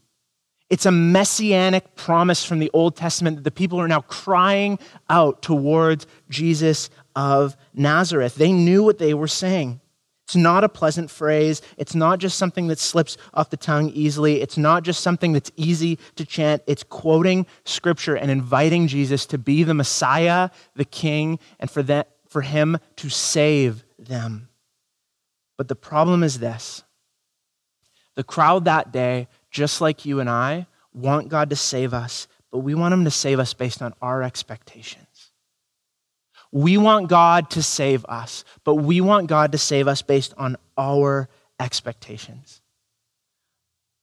It's 0.70 0.86
a 0.86 0.92
messianic 0.92 1.96
promise 1.96 2.46
from 2.46 2.60
the 2.60 2.70
Old 2.74 2.96
Testament 2.96 3.38
that 3.38 3.44
the 3.44 3.52
people 3.52 3.80
are 3.80 3.88
now 3.88 4.02
crying 4.02 4.78
out 5.10 5.42
towards 5.42 6.06
Jesus 6.30 6.90
of 7.16 7.58
Nazareth. 7.74 8.36
They 8.36 8.52
knew 8.52 8.84
what 8.84 9.00
they 9.00 9.14
were 9.14 9.28
saying. 9.28 9.82
It's 10.30 10.36
not 10.36 10.64
a 10.64 10.70
pleasant 10.70 11.10
phrase. 11.10 11.64
It's 11.76 11.96
not 11.96 12.20
just 12.20 12.38
something 12.38 12.68
that 12.68 12.78
slips 12.78 13.18
off 13.34 13.50
the 13.50 13.58
tongue 13.58 13.90
easily. 13.90 14.42
It's 14.44 14.60
not 14.60 14.84
just 14.84 15.02
something 15.02 15.34
that's 15.34 15.52
easy 15.56 15.98
to 16.18 16.24
chant. 16.24 16.62
It's 16.68 16.84
quoting 16.84 17.48
scripture 17.66 18.14
and 18.16 18.30
inviting 18.30 18.88
Jesus 18.88 19.26
to 19.26 19.40
be 19.40 19.64
the 19.64 19.74
Messiah, 19.74 20.52
the 20.76 20.86
King, 20.86 21.40
and 21.60 21.68
for, 21.68 21.82
that, 21.82 22.12
for 22.28 22.44
him 22.44 22.78
to 22.98 23.10
save 23.10 23.84
them. 23.98 24.50
But 25.58 25.68
the 25.68 25.76
problem 25.76 26.22
is 26.22 26.38
this 26.38 26.84
the 28.14 28.24
crowd 28.24 28.66
that 28.66 28.92
day, 28.92 29.30
just 29.50 29.82
like 29.82 30.06
you 30.06 30.20
and 30.20 30.30
I, 30.30 30.68
want 30.94 31.30
God 31.30 31.50
to 31.50 31.56
save 31.56 31.92
us, 31.92 32.28
but 32.52 32.60
we 32.60 32.76
want 32.76 32.94
him 32.94 33.04
to 33.06 33.12
save 33.12 33.40
us 33.40 33.56
based 33.56 33.82
on 33.82 33.96
our 34.00 34.22
expectations. 34.22 35.09
We 36.52 36.78
want 36.78 37.10
God 37.10 37.52
to 37.52 37.64
save 37.64 38.06
us, 38.06 38.44
but 38.64 38.76
we 38.76 39.02
want 39.02 39.28
God 39.28 39.52
to 39.52 39.58
save 39.58 39.88
us 39.88 40.02
based 40.02 40.34
on 40.38 40.58
our 40.78 41.30
expectations. 41.60 42.62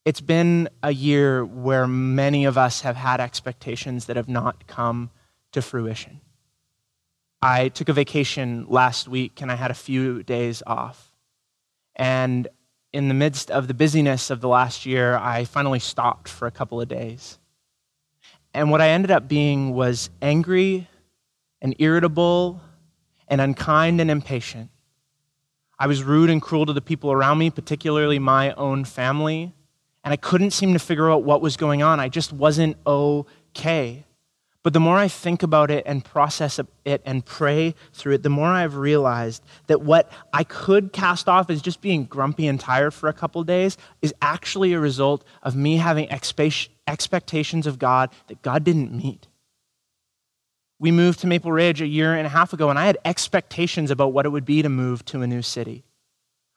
It's 0.04 0.20
been 0.20 0.68
a 0.82 0.92
year 0.92 1.44
where 1.44 1.88
many 1.88 2.44
of 2.44 2.56
us 2.56 2.82
have 2.82 2.94
had 2.94 3.20
expectations 3.20 4.04
that 4.04 4.16
have 4.16 4.28
not 4.28 4.68
come 4.68 5.10
to 5.50 5.60
fruition. 5.60 6.20
I 7.42 7.68
took 7.68 7.88
a 7.88 7.92
vacation 7.92 8.66
last 8.68 9.08
week 9.08 9.42
and 9.42 9.50
I 9.50 9.56
had 9.56 9.72
a 9.72 9.74
few 9.74 10.22
days 10.22 10.62
off. 10.66 11.10
And 11.96 12.46
in 12.92 13.08
the 13.08 13.14
midst 13.14 13.50
of 13.50 13.66
the 13.66 13.74
busyness 13.74 14.30
of 14.30 14.40
the 14.40 14.48
last 14.48 14.86
year, 14.86 15.16
I 15.16 15.44
finally 15.44 15.80
stopped 15.80 16.28
for 16.28 16.46
a 16.46 16.52
couple 16.52 16.80
of 16.80 16.88
days. 16.88 17.38
And 18.54 18.70
what 18.70 18.80
I 18.80 18.90
ended 18.90 19.10
up 19.10 19.26
being 19.26 19.74
was 19.74 20.08
angry 20.22 20.88
and 21.60 21.74
irritable 21.78 22.60
and 23.28 23.40
unkind 23.40 24.00
and 24.00 24.10
impatient. 24.10 24.70
I 25.78 25.86
was 25.86 26.02
rude 26.02 26.30
and 26.30 26.40
cruel 26.40 26.66
to 26.66 26.72
the 26.72 26.80
people 26.80 27.12
around 27.12 27.38
me, 27.38 27.50
particularly 27.50 28.18
my 28.18 28.52
own 28.52 28.84
family, 28.84 29.52
and 30.04 30.12
I 30.12 30.16
couldn't 30.16 30.52
seem 30.52 30.72
to 30.72 30.78
figure 30.78 31.10
out 31.10 31.24
what 31.24 31.42
was 31.42 31.56
going 31.56 31.82
on. 31.82 32.00
I 32.00 32.08
just 32.08 32.32
wasn't 32.32 32.76
okay. 32.86 34.04
But 34.62 34.72
the 34.72 34.80
more 34.80 34.96
I 34.96 35.06
think 35.06 35.44
about 35.44 35.70
it 35.70 35.84
and 35.86 36.04
process 36.04 36.58
it 36.84 37.02
and 37.04 37.24
pray 37.24 37.74
through 37.92 38.14
it, 38.14 38.22
the 38.24 38.30
more 38.30 38.48
I've 38.48 38.76
realized 38.76 39.44
that 39.68 39.82
what 39.82 40.10
I 40.32 40.42
could 40.44 40.92
cast 40.92 41.28
off 41.28 41.50
as 41.50 41.62
just 41.62 41.80
being 41.80 42.04
grumpy 42.04 42.48
and 42.48 42.58
tired 42.58 42.92
for 42.92 43.08
a 43.08 43.12
couple 43.12 43.44
days 43.44 43.76
is 44.02 44.12
actually 44.20 44.72
a 44.72 44.80
result 44.80 45.24
of 45.42 45.54
me 45.54 45.76
having 45.76 46.10
expectations 46.10 47.66
of 47.66 47.78
God 47.78 48.10
that 48.26 48.42
God 48.42 48.64
didn't 48.64 48.92
meet. 48.92 49.28
We 50.78 50.90
moved 50.90 51.20
to 51.20 51.26
Maple 51.26 51.52
Ridge 51.52 51.80
a 51.80 51.86
year 51.86 52.14
and 52.14 52.26
a 52.26 52.30
half 52.30 52.52
ago, 52.52 52.68
and 52.68 52.78
I 52.78 52.86
had 52.86 52.98
expectations 53.04 53.90
about 53.90 54.12
what 54.12 54.26
it 54.26 54.28
would 54.28 54.44
be 54.44 54.60
to 54.60 54.68
move 54.68 55.04
to 55.06 55.22
a 55.22 55.26
new 55.26 55.40
city. 55.40 55.84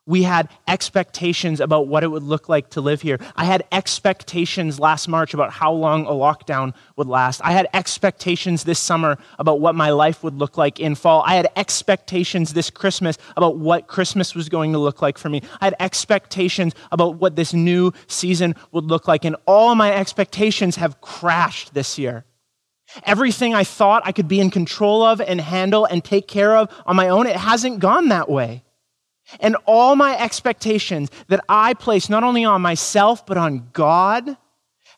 We 0.05 0.23
had 0.23 0.49
expectations 0.67 1.59
about 1.59 1.87
what 1.87 2.03
it 2.03 2.07
would 2.07 2.23
look 2.23 2.49
like 2.49 2.71
to 2.71 2.81
live 2.81 3.01
here. 3.03 3.19
I 3.35 3.45
had 3.45 3.63
expectations 3.71 4.79
last 4.79 5.07
March 5.07 5.35
about 5.35 5.51
how 5.51 5.71
long 5.71 6.07
a 6.07 6.11
lockdown 6.11 6.73
would 6.95 7.07
last. 7.07 7.41
I 7.43 7.51
had 7.51 7.67
expectations 7.75 8.63
this 8.63 8.79
summer 8.79 9.19
about 9.37 9.61
what 9.61 9.75
my 9.75 9.91
life 9.91 10.23
would 10.23 10.33
look 10.33 10.57
like 10.57 10.79
in 10.79 10.95
fall. 10.95 11.23
I 11.27 11.35
had 11.35 11.47
expectations 11.55 12.53
this 12.53 12.71
Christmas 12.71 13.19
about 13.37 13.57
what 13.57 13.85
Christmas 13.85 14.33
was 14.33 14.49
going 14.49 14.73
to 14.73 14.79
look 14.79 15.01
like 15.03 15.19
for 15.19 15.29
me. 15.29 15.43
I 15.61 15.65
had 15.65 15.75
expectations 15.79 16.73
about 16.91 17.17
what 17.17 17.35
this 17.35 17.53
new 17.53 17.93
season 18.07 18.55
would 18.71 18.85
look 18.85 19.07
like, 19.07 19.25
and 19.25 19.35
all 19.45 19.75
my 19.75 19.93
expectations 19.93 20.75
have 20.77 20.99
crashed 21.01 21.75
this 21.75 21.99
year. 21.99 22.25
Everything 23.03 23.53
I 23.53 23.63
thought 23.63 24.03
I 24.05 24.11
could 24.11 24.27
be 24.27 24.39
in 24.39 24.49
control 24.49 25.03
of 25.03 25.21
and 25.21 25.39
handle 25.39 25.85
and 25.85 26.03
take 26.03 26.27
care 26.27 26.55
of 26.57 26.69
on 26.85 26.95
my 26.95 27.09
own, 27.09 27.27
it 27.27 27.35
hasn't 27.35 27.79
gone 27.79 28.09
that 28.09 28.29
way. 28.29 28.63
And 29.39 29.55
all 29.65 29.95
my 29.95 30.17
expectations 30.17 31.09
that 31.27 31.43
I 31.47 31.75
place 31.75 32.09
not 32.09 32.23
only 32.23 32.45
on 32.45 32.61
myself, 32.61 33.25
but 33.25 33.37
on 33.37 33.69
God 33.73 34.37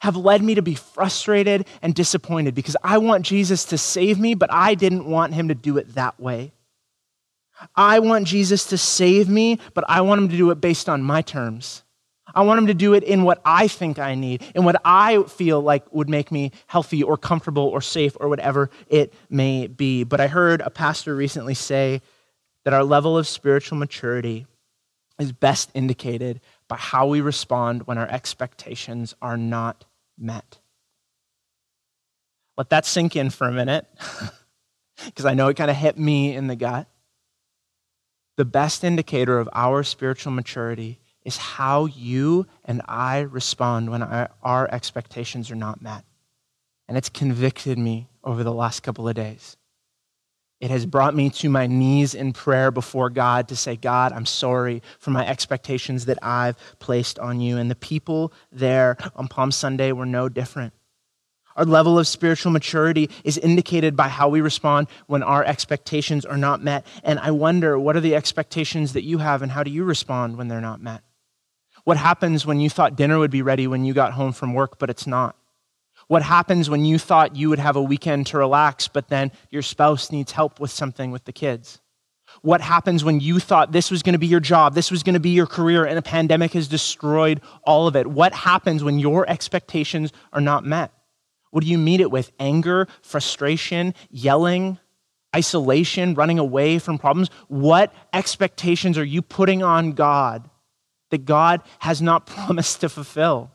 have 0.02 0.16
led 0.16 0.42
me 0.42 0.56
to 0.56 0.62
be 0.62 0.76
frustrated 0.76 1.68
and 1.82 1.94
disappointed 1.94 2.56
because 2.56 2.78
I 2.84 2.98
want 2.98 3.26
Jesus 3.26 3.66
to 3.66 3.78
save 3.78 4.20
me, 4.20 4.34
but 4.34 4.52
I 4.52 4.74
didn't 4.74 5.06
want 5.06 5.34
him 5.34 5.50
to 5.50 5.56
do 5.56 5.78
it 5.78 5.96
that 5.96 6.20
way. 6.20 6.54
I 7.76 8.00
want 8.00 8.26
Jesus 8.26 8.66
to 8.68 8.78
save 8.78 9.30
me, 9.30 9.60
but 9.74 9.84
I 9.88 10.02
want 10.02 10.22
him 10.22 10.30
to 10.30 10.38
do 10.38 10.50
it 10.50 10.62
based 10.62 10.90
on 10.90 11.04
my 11.04 11.22
terms. 11.22 11.84
I 12.34 12.44
want 12.44 12.60
him 12.60 12.68
to 12.68 12.74
do 12.74 12.94
it 12.94 13.04
in 13.04 13.24
what 13.24 13.42
I 13.46 13.68
think 13.68 14.00
I 14.00 14.16
need, 14.16 14.44
in 14.56 14.64
what 14.64 14.82
I 14.86 15.24
feel 15.24 15.62
like 15.62 15.92
would 15.94 16.10
make 16.10 16.32
me 16.32 16.52
healthy 16.68 17.04
or 17.04 17.18
comfortable 17.18 17.64
or 17.64 17.82
safe 17.82 18.16
or 18.20 18.30
whatever 18.30 18.70
it 18.88 19.14
may 19.30 19.68
be. 19.68 20.04
But 20.04 20.22
I 20.22 20.28
heard 20.28 20.62
a 20.62 20.70
pastor 20.70 21.16
recently 21.16 21.54
say 21.54 22.02
that 22.64 22.74
our 22.74 22.84
level 22.84 23.18
of 23.18 23.28
spiritual 23.28 23.78
maturity 23.78 24.46
is 25.20 25.32
best 25.32 25.70
indicated 25.74 26.42
by 26.68 26.78
how 26.78 27.08
we 27.08 27.22
respond 27.22 27.86
when 27.86 27.98
our 27.98 28.08
expectations 28.08 29.14
are 29.22 29.38
not 29.38 29.86
met. 30.18 30.60
Let 32.58 32.70
that 32.70 32.86
sink 32.86 33.16
in 33.16 33.30
for 33.30 33.48
a 33.48 33.52
minute, 33.52 33.88
because 35.06 35.26
I 35.26 35.34
know 35.34 35.48
it 35.48 35.58
kind 35.58 35.72
of 35.72 35.78
hit 35.78 35.98
me 35.98 36.36
in 36.36 36.48
the 36.48 36.56
gut. 36.56 36.88
The 38.38 38.46
best 38.46 38.84
indicator 38.84 39.40
of 39.40 39.50
our 39.54 39.84
spiritual 39.84 40.32
maturity 40.32 41.01
is 41.24 41.38
how 41.38 41.86
you 41.86 42.48
and 42.66 42.82
I 42.88 43.22
respond 43.22 43.90
when 43.92 44.02
our 44.02 44.70
expectations 44.72 45.52
are 45.52 45.56
not 45.56 45.82
met. 45.82 46.04
And 46.88 46.98
it's 46.98 47.10
convicted 47.10 47.78
me 47.78 48.08
over 48.24 48.44
the 48.44 48.54
last 48.54 48.82
couple 48.82 49.08
of 49.08 49.16
days. 49.16 49.56
It 50.60 50.70
has 50.70 50.86
brought 50.86 51.16
me 51.16 51.32
to 51.32 51.50
my 51.50 51.66
knees 51.66 52.14
in 52.14 52.34
prayer 52.34 52.70
before 52.70 53.10
God 53.10 53.48
to 53.48 53.56
say, 53.56 53.76
God, 53.76 54.14
I'm 54.14 54.28
sorry 54.28 54.84
for 55.00 55.10
my 55.10 55.28
expectations 55.28 56.06
that 56.06 56.20
I've 56.22 56.56
placed 56.80 57.18
on 57.18 57.40
you. 57.40 57.58
And 57.58 57.72
the 57.72 57.76
people 57.76 58.32
there 58.52 58.98
on 59.16 59.28
Palm 59.28 59.52
Sunday 59.52 59.92
were 59.92 60.06
no 60.06 60.30
different. 60.30 60.74
Our 61.56 61.66
level 61.66 61.98
of 62.00 62.08
spiritual 62.08 62.52
maturity 62.52 63.10
is 63.24 63.38
indicated 63.38 63.96
by 63.96 64.08
how 64.08 64.30
we 64.30 64.40
respond 64.40 64.88
when 65.08 65.24
our 65.24 65.44
expectations 65.44 66.26
are 66.26 66.38
not 66.38 66.64
met. 66.64 66.86
And 67.04 67.20
I 67.20 67.32
wonder, 67.32 67.78
what 67.78 67.96
are 67.96 68.02
the 68.02 68.16
expectations 68.16 68.94
that 68.94 69.04
you 69.04 69.18
have, 69.18 69.42
and 69.42 69.52
how 69.52 69.64
do 69.64 69.72
you 69.72 69.84
respond 69.84 70.38
when 70.38 70.48
they're 70.48 70.62
not 70.62 70.82
met? 70.82 71.02
What 71.84 71.98
happens 71.98 72.46
when 72.46 72.60
you 72.60 72.70
thought 72.70 72.96
dinner 72.96 73.20
would 73.20 73.32
be 73.32 73.42
ready 73.42 73.68
when 73.68 73.86
you 73.86 73.94
got 73.94 74.14
home 74.14 74.34
from 74.34 74.54
work, 74.54 74.80
but 74.80 74.90
it's 74.90 75.08
not? 75.08 75.36
What 76.08 76.24
happens 76.24 76.70
when 76.70 76.84
you 76.86 77.00
thought 77.00 77.36
you 77.36 77.50
would 77.50 77.60
have 77.60 77.76
a 77.76 77.82
weekend 77.82 78.28
to 78.28 78.38
relax, 78.38 78.88
but 78.88 79.08
then 79.08 79.32
your 79.50 79.62
spouse 79.62 80.12
needs 80.12 80.34
help 80.34 80.60
with 80.60 80.70
something 80.72 81.12
with 81.12 81.26
the 81.26 81.32
kids? 81.32 81.80
What 82.42 82.62
happens 82.62 83.04
when 83.04 83.20
you 83.20 83.40
thought 83.40 83.72
this 83.72 83.92
was 83.92 84.04
going 84.04 84.14
to 84.14 84.20
be 84.20 84.28
your 84.28 84.40
job, 84.40 84.74
this 84.74 84.92
was 84.92 85.04
going 85.04 85.14
to 85.14 85.20
be 85.20 85.30
your 85.30 85.48
career, 85.48 85.86
and 85.86 85.98
a 85.98 86.02
pandemic 86.02 86.54
has 86.54 86.68
destroyed 86.68 87.42
all 87.64 87.88
of 87.88 87.96
it? 87.96 88.08
What 88.08 88.34
happens 88.34 88.84
when 88.84 89.00
your 89.00 89.30
expectations 89.30 90.12
are 90.34 90.42
not 90.42 90.66
met? 90.66 90.92
What 91.52 91.64
do 91.64 91.70
you 91.70 91.78
meet 91.78 92.00
it 92.00 92.12
with? 92.12 92.32
Anger, 92.40 92.88
frustration, 93.02 93.94
yelling, 94.10 94.80
isolation, 95.36 96.14
running 96.14 96.40
away 96.40 96.80
from 96.80 96.98
problems? 96.98 97.30
What 97.48 97.94
expectations 98.14 98.98
are 98.98 99.04
you 99.04 99.22
putting 99.22 99.64
on 99.64 99.94
God 99.94 100.50
that 101.12 101.26
God 101.26 101.62
has 101.80 102.02
not 102.02 102.26
promised 102.26 102.82
to 102.82 102.90
fulfill? 102.90 103.52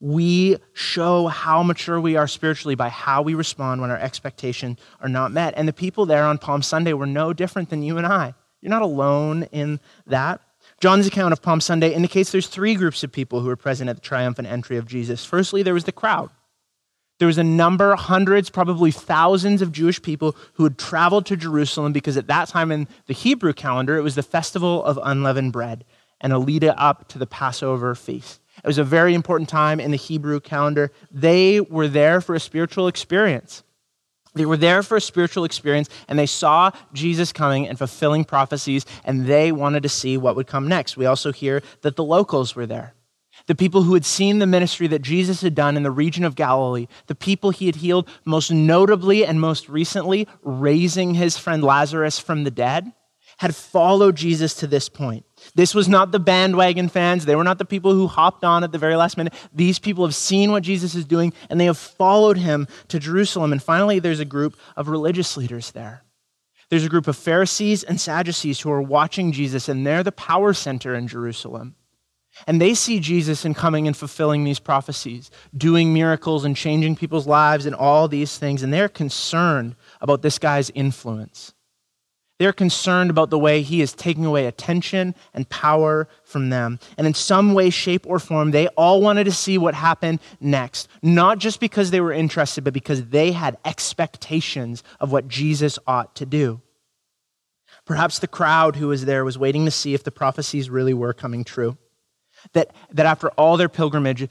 we 0.00 0.56
show 0.74 1.26
how 1.26 1.62
mature 1.62 2.00
we 2.00 2.16
are 2.16 2.28
spiritually 2.28 2.74
by 2.74 2.88
how 2.88 3.22
we 3.22 3.34
respond 3.34 3.80
when 3.80 3.90
our 3.90 3.98
expectations 3.98 4.78
are 5.00 5.08
not 5.08 5.32
met. 5.32 5.54
And 5.56 5.66
the 5.66 5.72
people 5.72 6.06
there 6.06 6.24
on 6.24 6.38
Palm 6.38 6.62
Sunday 6.62 6.92
were 6.92 7.06
no 7.06 7.32
different 7.32 7.70
than 7.70 7.82
you 7.82 7.96
and 7.96 8.06
I. 8.06 8.34
You're 8.60 8.70
not 8.70 8.82
alone 8.82 9.44
in 9.52 9.80
that. 10.06 10.40
John's 10.80 11.06
account 11.06 11.32
of 11.32 11.40
Palm 11.40 11.60
Sunday 11.60 11.94
indicates 11.94 12.30
there's 12.30 12.48
three 12.48 12.74
groups 12.74 13.02
of 13.02 13.12
people 13.12 13.40
who 13.40 13.46
were 13.46 13.56
present 13.56 13.88
at 13.88 13.96
the 13.96 14.02
triumphant 14.02 14.48
entry 14.48 14.76
of 14.76 14.86
Jesus. 14.86 15.24
Firstly, 15.24 15.62
there 15.62 15.74
was 15.74 15.84
the 15.84 15.92
crowd. 15.92 16.30
There 17.18 17.28
was 17.28 17.38
a 17.38 17.44
number, 17.44 17.94
hundreds, 17.96 18.50
probably 18.50 18.90
thousands 18.90 19.62
of 19.62 19.72
Jewish 19.72 20.02
people 20.02 20.36
who 20.54 20.64
had 20.64 20.76
traveled 20.76 21.24
to 21.26 21.36
Jerusalem 21.36 21.94
because 21.94 22.18
at 22.18 22.26
that 22.26 22.48
time 22.48 22.70
in 22.70 22.88
the 23.06 23.14
Hebrew 23.14 23.54
calendar, 23.54 23.96
it 23.96 24.02
was 24.02 24.16
the 24.16 24.22
festival 24.22 24.84
of 24.84 24.98
unleavened 25.02 25.54
bread 25.54 25.86
and 26.20 26.32
a 26.32 26.38
lead 26.38 26.64
up 26.64 27.08
to 27.08 27.18
the 27.18 27.26
Passover 27.26 27.94
feast. 27.94 28.40
It 28.62 28.66
was 28.66 28.78
a 28.78 28.84
very 28.84 29.14
important 29.14 29.48
time 29.48 29.80
in 29.80 29.90
the 29.90 29.96
Hebrew 29.96 30.40
calendar. 30.40 30.90
They 31.10 31.60
were 31.60 31.88
there 31.88 32.20
for 32.20 32.34
a 32.34 32.40
spiritual 32.40 32.88
experience. 32.88 33.62
They 34.34 34.46
were 34.46 34.56
there 34.56 34.82
for 34.82 34.96
a 34.96 35.00
spiritual 35.00 35.44
experience 35.44 35.88
and 36.08 36.18
they 36.18 36.26
saw 36.26 36.70
Jesus 36.92 37.32
coming 37.32 37.66
and 37.66 37.78
fulfilling 37.78 38.24
prophecies, 38.24 38.84
and 39.04 39.26
they 39.26 39.50
wanted 39.50 39.82
to 39.82 39.88
see 39.88 40.16
what 40.16 40.36
would 40.36 40.46
come 40.46 40.68
next. 40.68 40.96
We 40.96 41.06
also 41.06 41.32
hear 41.32 41.62
that 41.82 41.96
the 41.96 42.04
locals 42.04 42.54
were 42.54 42.66
there. 42.66 42.94
The 43.46 43.54
people 43.54 43.82
who 43.82 43.94
had 43.94 44.04
seen 44.04 44.38
the 44.38 44.46
ministry 44.46 44.86
that 44.88 45.02
Jesus 45.02 45.42
had 45.42 45.54
done 45.54 45.76
in 45.76 45.82
the 45.82 45.90
region 45.90 46.24
of 46.24 46.34
Galilee, 46.34 46.86
the 47.06 47.14
people 47.14 47.50
he 47.50 47.66
had 47.66 47.76
healed, 47.76 48.08
most 48.24 48.50
notably 48.50 49.24
and 49.24 49.40
most 49.40 49.68
recently, 49.68 50.26
raising 50.42 51.14
his 51.14 51.36
friend 51.38 51.62
Lazarus 51.62 52.18
from 52.18 52.44
the 52.44 52.50
dead, 52.50 52.92
had 53.38 53.54
followed 53.54 54.16
Jesus 54.16 54.54
to 54.54 54.66
this 54.66 54.88
point. 54.88 55.24
This 55.54 55.74
was 55.74 55.88
not 55.88 56.10
the 56.10 56.18
bandwagon 56.18 56.88
fans. 56.88 57.24
They 57.24 57.36
were 57.36 57.44
not 57.44 57.58
the 57.58 57.64
people 57.64 57.92
who 57.92 58.06
hopped 58.06 58.44
on 58.44 58.64
at 58.64 58.72
the 58.72 58.78
very 58.78 58.96
last 58.96 59.16
minute. 59.16 59.34
These 59.52 59.78
people 59.78 60.04
have 60.04 60.14
seen 60.14 60.50
what 60.50 60.62
Jesus 60.62 60.94
is 60.94 61.04
doing 61.04 61.32
and 61.50 61.60
they 61.60 61.66
have 61.66 61.78
followed 61.78 62.38
him 62.38 62.66
to 62.88 62.98
Jerusalem. 62.98 63.52
And 63.52 63.62
finally, 63.62 63.98
there's 63.98 64.20
a 64.20 64.24
group 64.24 64.56
of 64.76 64.88
religious 64.88 65.36
leaders 65.36 65.72
there. 65.72 66.02
There's 66.68 66.84
a 66.84 66.88
group 66.88 67.06
of 67.06 67.16
Pharisees 67.16 67.84
and 67.84 68.00
Sadducees 68.00 68.60
who 68.60 68.72
are 68.72 68.82
watching 68.82 69.30
Jesus, 69.30 69.68
and 69.68 69.86
they're 69.86 70.02
the 70.02 70.10
power 70.10 70.52
center 70.52 70.96
in 70.96 71.06
Jerusalem. 71.06 71.76
And 72.46 72.60
they 72.60 72.74
see 72.74 72.98
Jesus 72.98 73.44
in 73.44 73.54
coming 73.54 73.86
and 73.86 73.96
fulfilling 73.96 74.44
these 74.44 74.58
prophecies, 74.58 75.30
doing 75.56 75.94
miracles 75.94 76.44
and 76.44 76.56
changing 76.56 76.96
people's 76.96 77.26
lives 77.26 77.66
and 77.66 77.74
all 77.74 78.08
these 78.08 78.36
things. 78.36 78.62
And 78.62 78.72
they're 78.72 78.88
concerned 78.88 79.76
about 80.00 80.22
this 80.22 80.38
guy's 80.38 80.70
influence. 80.70 81.54
They're 82.38 82.52
concerned 82.52 83.08
about 83.08 83.30
the 83.30 83.38
way 83.38 83.62
he 83.62 83.80
is 83.80 83.94
taking 83.94 84.26
away 84.26 84.46
attention 84.46 85.14
and 85.32 85.48
power 85.48 86.06
from 86.22 86.50
them. 86.50 86.78
And 86.98 87.06
in 87.06 87.14
some 87.14 87.54
way, 87.54 87.70
shape, 87.70 88.06
or 88.06 88.18
form, 88.18 88.50
they 88.50 88.68
all 88.68 89.00
wanted 89.00 89.24
to 89.24 89.32
see 89.32 89.56
what 89.56 89.74
happened 89.74 90.20
next. 90.38 90.88
Not 91.02 91.38
just 91.38 91.60
because 91.60 91.90
they 91.90 92.00
were 92.00 92.12
interested, 92.12 92.62
but 92.62 92.74
because 92.74 93.06
they 93.06 93.32
had 93.32 93.56
expectations 93.64 94.82
of 95.00 95.12
what 95.12 95.28
Jesus 95.28 95.78
ought 95.86 96.14
to 96.16 96.26
do. 96.26 96.60
Perhaps 97.86 98.18
the 98.18 98.28
crowd 98.28 98.76
who 98.76 98.88
was 98.88 99.04
there 99.04 99.24
was 99.24 99.38
waiting 99.38 99.64
to 99.64 99.70
see 99.70 99.94
if 99.94 100.04
the 100.04 100.10
prophecies 100.10 100.68
really 100.68 100.92
were 100.92 101.14
coming 101.14 101.44
true. 101.44 101.78
That, 102.52 102.74
that 102.92 103.06
after 103.06 103.30
all 103.30 103.56
their 103.56 103.68
pilgrimage, 103.68 104.28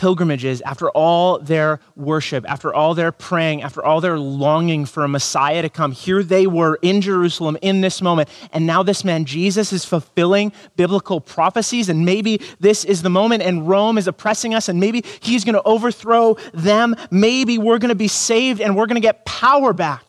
pilgrimages, 0.00 0.62
after 0.62 0.88
all 0.92 1.38
their 1.38 1.78
worship, 1.94 2.48
after 2.48 2.72
all 2.72 2.94
their 2.94 3.12
praying, 3.12 3.60
after 3.60 3.84
all 3.84 4.00
their 4.00 4.18
longing 4.18 4.86
for 4.86 5.04
a 5.04 5.08
Messiah 5.08 5.60
to 5.60 5.68
come, 5.68 5.92
here 5.92 6.22
they 6.22 6.46
were 6.46 6.78
in 6.80 7.02
Jerusalem 7.02 7.58
in 7.60 7.82
this 7.82 8.00
moment. 8.00 8.30
And 8.50 8.66
now 8.66 8.82
this 8.82 9.04
man, 9.04 9.26
Jesus, 9.26 9.74
is 9.74 9.84
fulfilling 9.84 10.52
biblical 10.74 11.20
prophecies. 11.20 11.90
And 11.90 12.06
maybe 12.06 12.40
this 12.60 12.82
is 12.86 13.02
the 13.02 13.10
moment, 13.10 13.42
and 13.42 13.68
Rome 13.68 13.98
is 13.98 14.08
oppressing 14.08 14.54
us, 14.54 14.70
and 14.70 14.80
maybe 14.80 15.04
he's 15.20 15.44
going 15.44 15.54
to 15.54 15.62
overthrow 15.64 16.38
them. 16.54 16.96
Maybe 17.10 17.58
we're 17.58 17.78
going 17.78 17.90
to 17.90 17.94
be 17.94 18.08
saved 18.08 18.62
and 18.62 18.74
we're 18.74 18.86
going 18.86 18.94
to 18.94 19.02
get 19.02 19.26
power 19.26 19.74
back. 19.74 20.02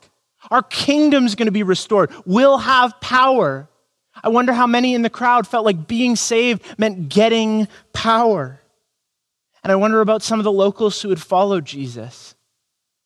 Our 0.50 0.64
kingdom's 0.64 1.36
going 1.36 1.48
to 1.48 1.52
be 1.52 1.64
restored. 1.64 2.12
We'll 2.26 2.60
have 2.60 2.98
power. 3.02 3.68
I 4.24 4.30
wonder 4.30 4.54
how 4.54 4.68
many 4.68 4.94
in 4.94 5.02
the 5.02 5.10
crowd 5.10 5.48
felt 5.48 5.66
like 5.66 5.86
being 5.86 6.16
saved 6.16 6.64
meant 6.78 7.10
getting 7.10 7.68
power. 7.92 8.61
And 9.64 9.72
I 9.72 9.76
wonder 9.76 10.02
about 10.02 10.24
some 10.24 10.40
of 10.40 10.44
the 10.44 10.52
locals 10.52 11.02
who 11.02 11.10
had 11.10 11.22
followed 11.22 11.66
Jesus 11.66 12.36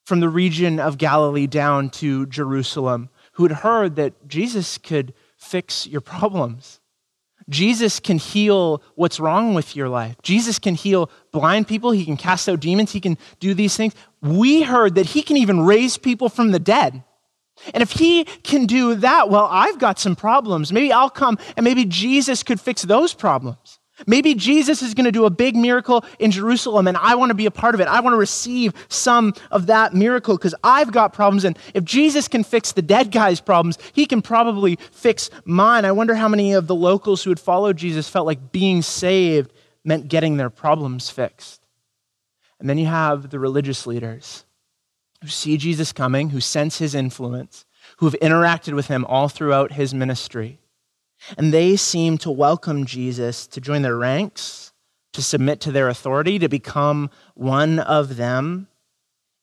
from 0.05 0.19
the 0.19 0.29
region 0.29 0.79
of 0.79 0.97
Galilee 0.97 1.47
down 1.47 1.89
to 1.89 2.25
Jerusalem, 2.27 3.09
who 3.33 3.43
had 3.43 3.57
heard 3.57 3.95
that 3.97 4.27
Jesus 4.27 4.77
could 4.77 5.13
fix 5.37 5.85
your 5.87 6.01
problems. 6.01 6.79
Jesus 7.49 7.99
can 7.99 8.17
heal 8.17 8.81
what's 8.95 9.19
wrong 9.19 9.53
with 9.53 9.75
your 9.75 9.89
life. 9.89 10.15
Jesus 10.23 10.57
can 10.57 10.75
heal 10.75 11.11
blind 11.31 11.67
people. 11.67 11.91
He 11.91 12.05
can 12.05 12.17
cast 12.17 12.49
out 12.49 12.59
demons. 12.59 12.91
He 12.91 13.01
can 13.01 13.17
do 13.39 13.53
these 13.53 13.75
things. 13.75 13.93
We 14.21 14.63
heard 14.63 14.95
that 14.95 15.07
he 15.07 15.21
can 15.21 15.37
even 15.37 15.61
raise 15.61 15.97
people 15.97 16.29
from 16.29 16.51
the 16.51 16.59
dead. 16.59 17.03
And 17.73 17.81
if 17.83 17.91
he 17.91 18.25
can 18.43 18.65
do 18.65 18.95
that, 18.95 19.29
well, 19.29 19.47
I've 19.49 19.79
got 19.79 19.99
some 19.99 20.15
problems. 20.15 20.73
Maybe 20.73 20.91
I'll 20.91 21.09
come 21.09 21.37
and 21.55 21.63
maybe 21.63 21.85
Jesus 21.85 22.43
could 22.43 22.59
fix 22.59 22.81
those 22.81 23.13
problems. 23.13 23.79
Maybe 24.07 24.35
Jesus 24.35 24.81
is 24.81 24.93
going 24.93 25.05
to 25.05 25.11
do 25.11 25.25
a 25.25 25.29
big 25.29 25.55
miracle 25.55 26.03
in 26.19 26.31
Jerusalem 26.31 26.87
and 26.87 26.97
I 26.97 27.15
want 27.15 27.29
to 27.29 27.35
be 27.35 27.45
a 27.45 27.51
part 27.51 27.75
of 27.75 27.81
it. 27.81 27.87
I 27.87 28.01
want 28.01 28.13
to 28.13 28.17
receive 28.17 28.73
some 28.89 29.33
of 29.51 29.67
that 29.67 29.93
miracle 29.93 30.35
because 30.35 30.55
I've 30.63 30.91
got 30.91 31.13
problems. 31.13 31.45
And 31.45 31.57
if 31.73 31.85
Jesus 31.85 32.27
can 32.27 32.43
fix 32.43 32.73
the 32.73 32.81
dead 32.81 33.11
guy's 33.11 33.39
problems, 33.39 33.77
he 33.93 34.05
can 34.05 34.21
probably 34.21 34.77
fix 34.91 35.29
mine. 35.45 35.85
I 35.85 35.93
wonder 35.93 36.15
how 36.15 36.27
many 36.27 36.53
of 36.53 36.67
the 36.67 36.75
locals 36.75 37.23
who 37.23 37.29
had 37.29 37.39
followed 37.39 37.77
Jesus 37.77 38.09
felt 38.09 38.25
like 38.25 38.51
being 38.51 38.81
saved 38.81 39.53
meant 39.85 40.09
getting 40.09 40.35
their 40.35 40.49
problems 40.49 41.09
fixed. 41.09 41.61
And 42.59 42.69
then 42.69 42.77
you 42.77 42.87
have 42.87 43.29
the 43.29 43.39
religious 43.39 43.87
leaders 43.87 44.45
who 45.21 45.27
see 45.29 45.55
Jesus 45.55 45.93
coming, 45.93 46.31
who 46.31 46.41
sense 46.41 46.79
his 46.79 46.95
influence, 46.95 47.65
who 47.97 48.07
have 48.07 48.19
interacted 48.21 48.73
with 48.73 48.87
him 48.87 49.05
all 49.05 49.29
throughout 49.29 49.73
his 49.73 49.93
ministry 49.93 50.59
and 51.37 51.53
they 51.53 51.75
seem 51.75 52.17
to 52.19 52.31
welcome 52.31 52.85
Jesus 52.85 53.47
to 53.47 53.61
join 53.61 53.81
their 53.81 53.97
ranks, 53.97 54.73
to 55.13 55.21
submit 55.21 55.61
to 55.61 55.71
their 55.71 55.89
authority, 55.89 56.39
to 56.39 56.49
become 56.49 57.09
one 57.33 57.79
of 57.79 58.17
them. 58.17 58.67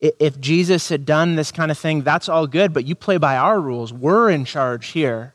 If 0.00 0.40
Jesus 0.40 0.88
had 0.88 1.06
done 1.06 1.36
this 1.36 1.52
kind 1.52 1.70
of 1.70 1.78
thing, 1.78 2.02
that's 2.02 2.28
all 2.28 2.46
good, 2.46 2.72
but 2.72 2.84
you 2.84 2.94
play 2.94 3.18
by 3.18 3.36
our 3.36 3.60
rules. 3.60 3.92
We're 3.92 4.30
in 4.30 4.44
charge 4.44 4.88
here. 4.88 5.34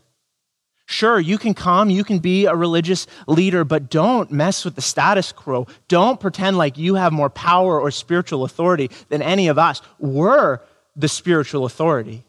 Sure, 0.89 1.19
you 1.19 1.37
can 1.37 1.53
come, 1.53 1.89
you 1.89 2.05
can 2.05 2.19
be 2.19 2.45
a 2.45 2.55
religious 2.55 3.07
leader, 3.27 3.65
but 3.65 3.89
don't 3.89 4.31
mess 4.31 4.63
with 4.63 4.75
the 4.75 4.81
status 4.81 5.33
quo. 5.33 5.67
Don't 5.89 6.17
pretend 6.17 6.57
like 6.57 6.77
you 6.77 6.95
have 6.95 7.11
more 7.11 7.29
power 7.29 7.79
or 7.79 7.91
spiritual 7.91 8.45
authority 8.45 8.89
than 9.09 9.21
any 9.21 9.49
of 9.49 9.57
us. 9.57 9.81
We're 9.99 10.59
the 10.95 11.09
spiritual 11.09 11.65
authority. 11.65 12.23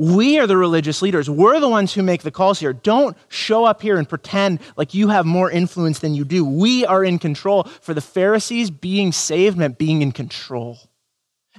We 0.00 0.38
are 0.38 0.46
the 0.46 0.56
religious 0.56 1.02
leaders. 1.02 1.28
We're 1.28 1.58
the 1.58 1.68
ones 1.68 1.92
who 1.92 2.04
make 2.04 2.22
the 2.22 2.30
calls 2.30 2.60
here. 2.60 2.72
Don't 2.72 3.16
show 3.28 3.64
up 3.64 3.82
here 3.82 3.96
and 3.96 4.08
pretend 4.08 4.60
like 4.76 4.94
you 4.94 5.08
have 5.08 5.26
more 5.26 5.50
influence 5.50 5.98
than 5.98 6.14
you 6.14 6.24
do. 6.24 6.44
We 6.44 6.86
are 6.86 7.02
in 7.02 7.18
control. 7.18 7.64
For 7.64 7.94
the 7.94 8.00
Pharisees, 8.00 8.70
being 8.70 9.10
saved 9.10 9.58
meant 9.58 9.76
being 9.76 10.00
in 10.00 10.12
control. 10.12 10.78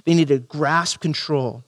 They 0.06 0.14
needed 0.14 0.40
to 0.40 0.56
grasp 0.56 1.00
control. 1.00 1.64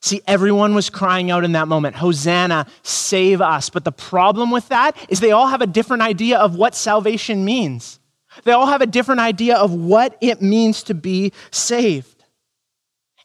See, 0.00 0.22
everyone 0.28 0.76
was 0.76 0.90
crying 0.90 1.32
out 1.32 1.42
in 1.42 1.52
that 1.52 1.66
moment, 1.66 1.96
Hosanna, 1.96 2.66
save 2.82 3.40
us. 3.40 3.68
But 3.68 3.84
the 3.84 3.92
problem 3.92 4.52
with 4.52 4.68
that 4.68 4.96
is 5.08 5.18
they 5.18 5.32
all 5.32 5.48
have 5.48 5.60
a 5.60 5.66
different 5.66 6.04
idea 6.04 6.38
of 6.38 6.54
what 6.54 6.76
salvation 6.76 7.44
means. 7.44 7.98
They 8.44 8.52
all 8.52 8.66
have 8.66 8.80
a 8.80 8.86
different 8.86 9.20
idea 9.20 9.56
of 9.56 9.72
what 9.72 10.16
it 10.20 10.40
means 10.40 10.84
to 10.84 10.94
be 10.94 11.32
saved. 11.50 12.11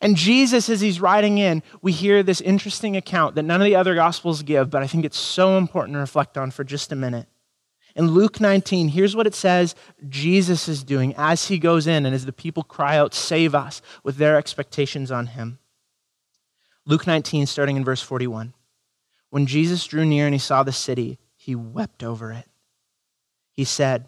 And 0.02 0.16
Jesus, 0.16 0.70
as 0.70 0.82
he's 0.82 1.02
riding 1.02 1.38
in, 1.38 1.64
we 1.82 1.92
hear 1.92 2.22
this 2.22 2.42
interesting 2.42 2.96
account 2.96 3.36
that 3.36 3.44
none 3.44 3.62
of 3.62 3.66
the 3.66 3.76
other 3.76 3.96
gospels 3.96 4.44
give, 4.44 4.70
but 4.70 4.84
I 4.84 4.88
think 4.88 5.06
it's 5.06 5.18
so 5.18 5.58
important 5.58 5.96
to 5.96 6.00
reflect 6.00 6.38
on 6.38 6.52
for 6.52 6.64
just 6.64 6.92
a 6.92 6.96
minute. 6.96 7.28
In 7.96 8.12
Luke 8.12 8.40
19, 8.40 8.90
here's 8.90 9.16
what 9.16 9.26
it 9.26 9.34
says 9.34 9.74
Jesus 10.08 10.68
is 10.68 10.84
doing 10.84 11.16
as 11.18 11.48
he 11.48 11.58
goes 11.58 11.88
in 11.88 12.06
and 12.06 12.14
as 12.14 12.28
the 12.28 12.32
people 12.32 12.62
cry 12.62 12.96
out, 12.96 13.16
Save 13.16 13.56
us, 13.56 13.82
with 14.04 14.18
their 14.18 14.38
expectations 14.38 15.12
on 15.12 15.28
him. 15.28 15.58
Luke 16.86 17.08
19, 17.08 17.48
starting 17.48 17.76
in 17.76 17.84
verse 17.84 18.02
41. 18.02 18.54
When 19.32 19.48
Jesus 19.48 19.86
drew 19.86 20.06
near 20.06 20.26
and 20.26 20.34
he 20.34 20.40
saw 20.40 20.62
the 20.62 20.72
city, 20.72 21.18
he 21.36 21.56
wept 21.56 22.04
over 22.04 22.32
it. 22.32 22.46
He 23.52 23.64
said, 23.64 24.08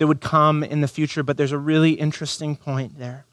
that 0.00 0.06
would 0.06 0.22
come 0.22 0.64
in 0.64 0.80
the 0.80 0.88
future, 0.88 1.22
but 1.22 1.36
there's 1.36 1.52
a 1.52 1.58
really 1.58 1.92
interesting 1.92 2.56
point 2.56 2.98
there. 2.98 3.26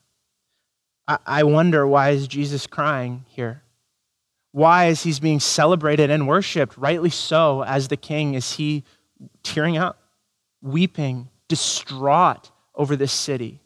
I 1.25 1.43
wonder 1.43 1.87
why 1.87 2.09
is 2.09 2.27
Jesus 2.27 2.67
crying 2.67 3.23
here? 3.29 3.63
Why, 4.51 4.87
is 4.87 5.03
he's 5.03 5.21
being 5.21 5.39
celebrated 5.39 6.09
and 6.09 6.27
worshiped, 6.27 6.77
rightly 6.77 7.09
so, 7.09 7.63
as 7.63 7.87
the 7.87 7.95
king, 7.95 8.33
is 8.33 8.55
he 8.55 8.83
tearing 9.43 9.77
up, 9.77 9.97
weeping, 10.61 11.29
distraught 11.47 12.51
over 12.75 12.97
this 12.97 13.13
city? 13.13 13.61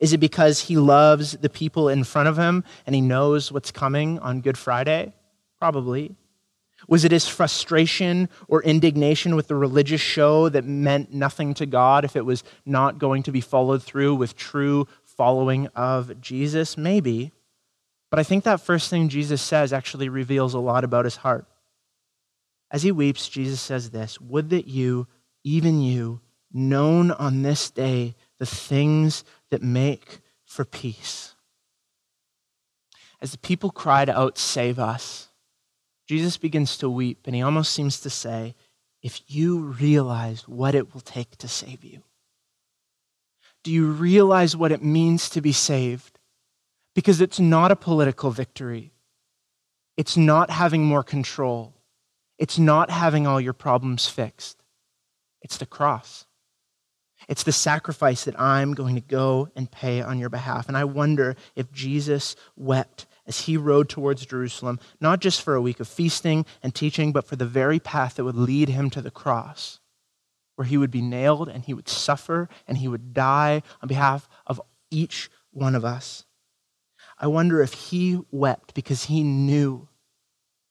Is 0.00 0.12
it 0.12 0.18
because 0.18 0.62
he 0.62 0.76
loves 0.76 1.36
the 1.36 1.50
people 1.50 1.88
in 1.88 2.02
front 2.02 2.28
of 2.28 2.36
him 2.36 2.64
and 2.84 2.96
he 2.96 3.00
knows 3.00 3.52
what's 3.52 3.70
coming 3.70 4.18
on 4.18 4.40
Good 4.40 4.58
Friday? 4.58 5.12
Probably. 5.60 6.16
Was 6.90 7.04
it 7.04 7.12
his 7.12 7.28
frustration 7.28 8.28
or 8.48 8.62
indignation 8.64 9.36
with 9.36 9.46
the 9.46 9.54
religious 9.54 10.00
show 10.00 10.48
that 10.48 10.64
meant 10.64 11.14
nothing 11.14 11.54
to 11.54 11.64
God 11.64 12.04
if 12.04 12.16
it 12.16 12.26
was 12.26 12.42
not 12.66 12.98
going 12.98 13.22
to 13.22 13.32
be 13.32 13.40
followed 13.40 13.82
through 13.82 14.16
with 14.16 14.36
true 14.36 14.88
following 15.04 15.68
of 15.68 16.20
Jesus? 16.20 16.76
Maybe. 16.76 17.30
But 18.10 18.18
I 18.18 18.24
think 18.24 18.42
that 18.42 18.60
first 18.60 18.90
thing 18.90 19.08
Jesus 19.08 19.40
says 19.40 19.72
actually 19.72 20.08
reveals 20.08 20.52
a 20.52 20.58
lot 20.58 20.82
about 20.82 21.04
his 21.04 21.16
heart. 21.16 21.46
As 22.72 22.82
he 22.82 22.90
weeps, 22.90 23.28
Jesus 23.28 23.60
says 23.60 23.90
this 23.90 24.20
Would 24.20 24.50
that 24.50 24.66
you, 24.66 25.06
even 25.44 25.80
you, 25.80 26.20
known 26.52 27.12
on 27.12 27.42
this 27.42 27.70
day 27.70 28.16
the 28.38 28.46
things 28.46 29.22
that 29.50 29.62
make 29.62 30.18
for 30.44 30.64
peace. 30.64 31.36
As 33.22 33.30
the 33.30 33.38
people 33.38 33.70
cried 33.70 34.10
out, 34.10 34.38
Save 34.38 34.80
us, 34.80 35.29
Jesus 36.10 36.36
begins 36.36 36.76
to 36.78 36.90
weep, 36.90 37.26
and 37.26 37.34
he 37.34 37.42
almost 37.42 37.72
seems 37.72 38.00
to 38.00 38.10
say, 38.10 38.54
If 39.02 39.22
you 39.28 39.58
realize 39.60 40.48
what 40.48 40.74
it 40.74 40.92
will 40.92 41.00
take 41.00 41.36
to 41.38 41.48
save 41.48 41.84
you, 41.84 42.02
do 43.62 43.70
you 43.70 43.90
realize 43.90 44.56
what 44.56 44.72
it 44.72 44.82
means 44.82 45.30
to 45.30 45.40
be 45.40 45.52
saved? 45.52 46.20
because 46.94 47.20
it's 47.20 47.40
not 47.40 47.70
a 47.70 47.76
political 47.76 48.30
victory. 48.30 48.92
It's 49.96 50.16
not 50.16 50.50
having 50.50 50.84
more 50.84 51.02
control. 51.02 51.74
It's 52.38 52.58
not 52.58 52.90
having 52.90 53.26
all 53.26 53.40
your 53.40 53.52
problems 53.52 54.08
fixed. 54.08 54.62
It's 55.42 55.58
the 55.58 55.66
cross. 55.66 56.26
It's 57.28 57.42
the 57.42 57.52
sacrifice 57.52 58.24
that 58.24 58.40
I'm 58.40 58.74
going 58.74 58.94
to 58.94 59.00
go 59.00 59.48
and 59.54 59.70
pay 59.70 60.00
on 60.00 60.18
your 60.18 60.30
behalf. 60.30 60.68
And 60.68 60.76
I 60.76 60.84
wonder 60.84 61.36
if 61.54 61.70
Jesus 61.70 62.34
wept 62.56 63.06
as 63.26 63.42
he 63.42 63.56
rode 63.56 63.88
towards 63.88 64.26
Jerusalem, 64.26 64.80
not 65.00 65.20
just 65.20 65.42
for 65.42 65.54
a 65.54 65.62
week 65.62 65.80
of 65.80 65.88
feasting 65.88 66.46
and 66.62 66.74
teaching, 66.74 67.12
but 67.12 67.26
for 67.26 67.36
the 67.36 67.46
very 67.46 67.78
path 67.78 68.14
that 68.14 68.24
would 68.24 68.36
lead 68.36 68.68
him 68.68 68.90
to 68.90 69.02
the 69.02 69.10
cross, 69.10 69.80
where 70.56 70.66
he 70.66 70.76
would 70.76 70.90
be 70.90 71.02
nailed 71.02 71.48
and 71.48 71.64
he 71.64 71.74
would 71.74 71.88
suffer 71.88 72.48
and 72.66 72.78
he 72.78 72.88
would 72.88 73.14
die 73.14 73.62
on 73.82 73.88
behalf 73.88 74.28
of 74.46 74.60
each 74.90 75.30
one 75.50 75.74
of 75.74 75.84
us. 75.84 76.24
I 77.18 77.26
wonder 77.26 77.62
if 77.62 77.74
he 77.74 78.20
wept 78.30 78.74
because 78.74 79.04
he 79.04 79.22
knew 79.22 79.88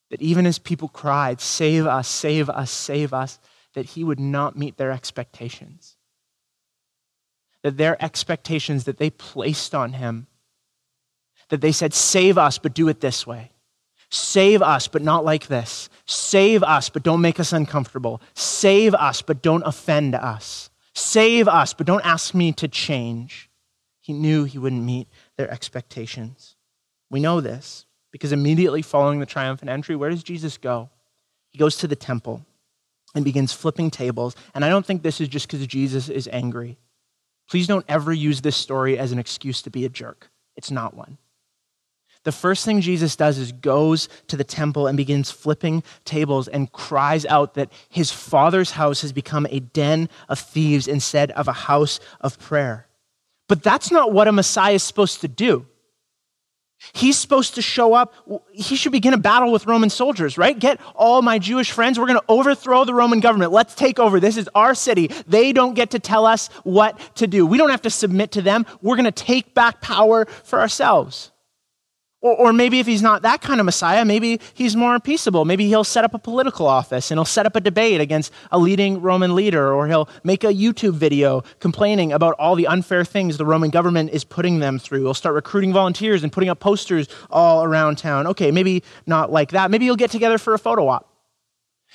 that 0.10 0.22
even 0.22 0.46
as 0.46 0.58
people 0.58 0.88
cried, 0.88 1.40
Save 1.40 1.86
us, 1.86 2.08
save 2.08 2.50
us, 2.50 2.72
save 2.72 3.14
us, 3.14 3.40
that 3.74 3.86
he 3.86 4.04
would 4.04 4.20
not 4.20 4.58
meet 4.58 4.78
their 4.78 4.92
expectations. 4.92 5.98
That 7.62 7.78
their 7.78 8.04
expectations 8.04 8.86
that 8.86 8.98
they 8.98 9.10
placed 9.10 9.76
on 9.76 9.94
him, 9.94 10.28
that 11.50 11.62
they 11.62 11.72
said, 11.72 11.94
Save 11.94 12.38
us, 12.38 12.58
but 12.58 12.74
do 12.74 12.88
it 12.88 13.02
this 13.02 13.28
way. 13.28 13.52
Save 14.12 14.62
us, 14.62 14.88
but 14.88 15.04
not 15.04 15.24
like 15.24 15.48
this. 15.48 15.90
Save 16.06 16.64
us, 16.64 16.90
but 16.90 17.04
don't 17.04 17.22
make 17.22 17.40
us 17.40 17.54
uncomfortable. 17.54 18.22
Save 18.34 18.96
us, 18.96 19.22
but 19.22 19.42
don't 19.42 19.64
offend 19.66 20.16
us. 20.16 20.70
Save 20.96 21.48
us, 21.48 21.74
but 21.74 21.86
don't 21.86 22.06
ask 22.06 22.34
me 22.34 22.52
to 22.54 22.68
change. 22.68 23.50
He 24.02 24.14
knew 24.14 24.46
he 24.46 24.58
wouldn't 24.58 24.84
meet 24.84 25.08
their 25.38 25.50
expectations. 25.52 26.56
We 27.12 27.20
know 27.20 27.42
this 27.42 27.86
because 28.12 28.32
immediately 28.32 28.82
following 28.82 29.20
the 29.20 29.26
triumphant 29.28 29.70
entry, 29.70 29.96
where 29.96 30.10
does 30.10 30.24
Jesus 30.24 30.58
go? 30.58 30.90
He 31.50 31.60
goes 31.60 31.78
to 31.78 31.88
the 31.88 31.96
temple 31.96 32.44
and 33.14 33.24
begins 33.24 33.54
flipping 33.54 33.92
tables. 33.92 34.36
And 34.56 34.66
I 34.66 34.70
don't 34.70 34.86
think 34.86 35.04
this 35.04 35.22
is 35.22 35.28
just 35.28 35.48
because 35.48 35.66
Jesus 35.68 36.10
is 36.10 36.28
angry. 36.32 36.78
Please 37.50 37.68
don't 37.68 37.86
ever 37.88 38.14
use 38.14 38.42
this 38.42 38.56
story 38.56 38.98
as 38.98 39.12
an 39.12 39.20
excuse 39.20 39.62
to 39.64 39.70
be 39.70 39.86
a 39.86 39.90
jerk. 39.90 40.30
It's 40.56 40.72
not 40.72 40.96
one. 40.96 41.18
The 42.26 42.32
first 42.34 42.66
thing 42.66 42.82
Jesus 42.82 43.16
does 43.16 43.38
is 43.38 43.52
goes 43.52 44.10
to 44.28 44.36
the 44.36 44.44
temple 44.44 44.88
and 44.88 44.98
begins 44.98 45.32
flipping 45.32 45.84
tables 46.04 46.48
and 46.48 46.72
cries 46.72 47.26
out 47.26 47.54
that 47.54 47.72
his 47.88 48.12
father's 48.12 48.72
house 48.72 49.02
has 49.02 49.14
become 49.14 49.48
a 49.50 49.62
den 49.62 50.10
of 50.28 50.38
thieves 50.40 50.88
instead 50.88 51.32
of 51.32 51.48
a 51.48 51.54
house 51.54 52.00
of 52.20 52.38
prayer. 52.38 52.88
But 53.48 53.64
that's 53.64 53.92
not 53.92 54.12
what 54.12 54.28
a 54.28 54.32
Messiah 54.32 54.76
is 54.76 54.84
supposed 54.84 55.22
to 55.22 55.28
do. 55.28 55.66
He's 56.94 57.18
supposed 57.18 57.56
to 57.56 57.62
show 57.62 57.94
up. 57.94 58.14
He 58.52 58.76
should 58.76 58.94
begin 58.94 59.14
a 59.14 59.18
battle 59.18 59.52
with 59.52 59.66
Roman 59.66 59.90
soldiers, 59.90 60.38
right? 60.38 60.58
Get 60.58 60.80
all 60.96 61.22
my 61.22 61.38
Jewish 61.38 61.72
friends. 61.72 62.00
We're 62.00 62.06
going 62.06 62.20
to 62.20 62.26
overthrow 62.30 62.86
the 62.86 62.94
Roman 62.94 63.20
government. 63.20 63.52
Let's 63.52 63.76
take 63.76 64.00
over. 64.00 64.20
This 64.20 64.38
is 64.38 64.50
our 64.56 64.74
city. 64.74 65.08
They 65.28 65.52
don't 65.52 65.74
get 65.74 65.92
to 65.92 66.00
tell 66.00 66.26
us 66.26 66.48
what 66.64 66.98
to 67.16 67.28
do. 67.28 67.46
We 67.46 67.58
don't 67.58 67.70
have 67.70 67.82
to 67.82 67.90
submit 67.90 68.32
to 68.34 68.42
them. 68.42 68.66
We're 68.82 68.96
going 68.96 69.06
to 69.06 69.12
take 69.12 69.54
back 69.54 69.82
power 69.82 70.26
for 70.26 70.60
ourselves. 70.62 71.32
Or, 72.22 72.36
or, 72.36 72.54
maybe 72.54 72.82
if 72.82 72.86
he's 72.86 73.02
not 73.02 73.22
that 73.22 73.40
kind 73.42 73.62
of 73.62 73.66
Messiah, 73.66 74.04
maybe 74.04 74.42
he's 74.54 74.76
more 74.76 75.00
peaceable. 75.00 75.46
Maybe 75.46 75.68
he'll 75.68 75.86
set 75.86 76.04
up 76.04 76.14
a 76.14 76.20
political 76.20 76.68
office 76.68 77.12
and 77.12 77.18
he'll 77.18 77.24
set 77.24 77.46
up 77.46 77.56
a 77.56 77.62
debate 77.62 78.02
against 78.02 78.34
a 78.52 78.60
leading 78.60 79.02
Roman 79.02 79.36
leader, 79.36 79.74
or 79.74 79.88
he'll 79.88 80.10
make 80.26 80.44
a 80.44 80.48
YouTube 80.48 80.96
video 80.96 81.44
complaining 81.62 82.12
about 82.12 82.36
all 82.38 82.56
the 82.56 82.68
unfair 82.68 83.06
things 83.06 83.38
the 83.38 83.46
Roman 83.46 83.70
government 83.70 84.10
is 84.12 84.26
putting 84.26 84.60
them 84.60 84.80
through. 84.80 85.04
He'll 85.04 85.14
start 85.14 85.34
recruiting 85.34 85.72
volunteers 85.72 86.22
and 86.22 86.30
putting 86.30 86.50
up 86.50 86.60
posters 86.60 87.08
all 87.30 87.64
around 87.64 87.98
town. 87.98 88.28
Okay, 88.28 88.52
maybe 88.52 88.84
not 89.06 89.32
like 89.32 89.52
that. 89.52 89.72
Maybe 89.72 89.86
he'll 89.86 89.96
get 89.96 90.12
together 90.12 90.38
for 90.38 90.54
a 90.54 90.60
photo 90.60 90.90
op. 90.90 91.10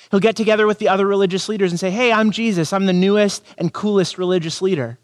He'll 0.09 0.19
get 0.19 0.35
together 0.35 0.65
with 0.65 0.79
the 0.79 0.89
other 0.89 1.05
religious 1.05 1.47
leaders 1.47 1.71
and 1.71 1.79
say, 1.79 1.91
Hey, 1.91 2.11
I'm 2.11 2.31
Jesus. 2.31 2.73
I'm 2.73 2.87
the 2.87 2.93
newest 2.93 3.45
and 3.59 3.71
coolest 3.71 4.17
religious 4.17 4.59
leader. 4.59 4.97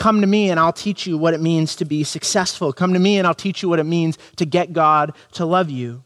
Come 0.00 0.22
to 0.22 0.26
me 0.26 0.48
and 0.50 0.58
I'll 0.58 0.72
teach 0.72 1.06
you 1.06 1.18
what 1.18 1.34
it 1.34 1.42
means 1.42 1.76
to 1.76 1.84
be 1.84 2.04
successful. 2.04 2.72
Come 2.72 2.94
to 2.94 2.98
me 2.98 3.18
and 3.18 3.26
I'll 3.26 3.34
teach 3.34 3.62
you 3.62 3.68
what 3.68 3.78
it 3.78 3.84
means 3.84 4.16
to 4.36 4.46
get 4.46 4.72
God 4.72 5.14
to 5.32 5.44
love 5.44 5.68
you. 5.68 6.04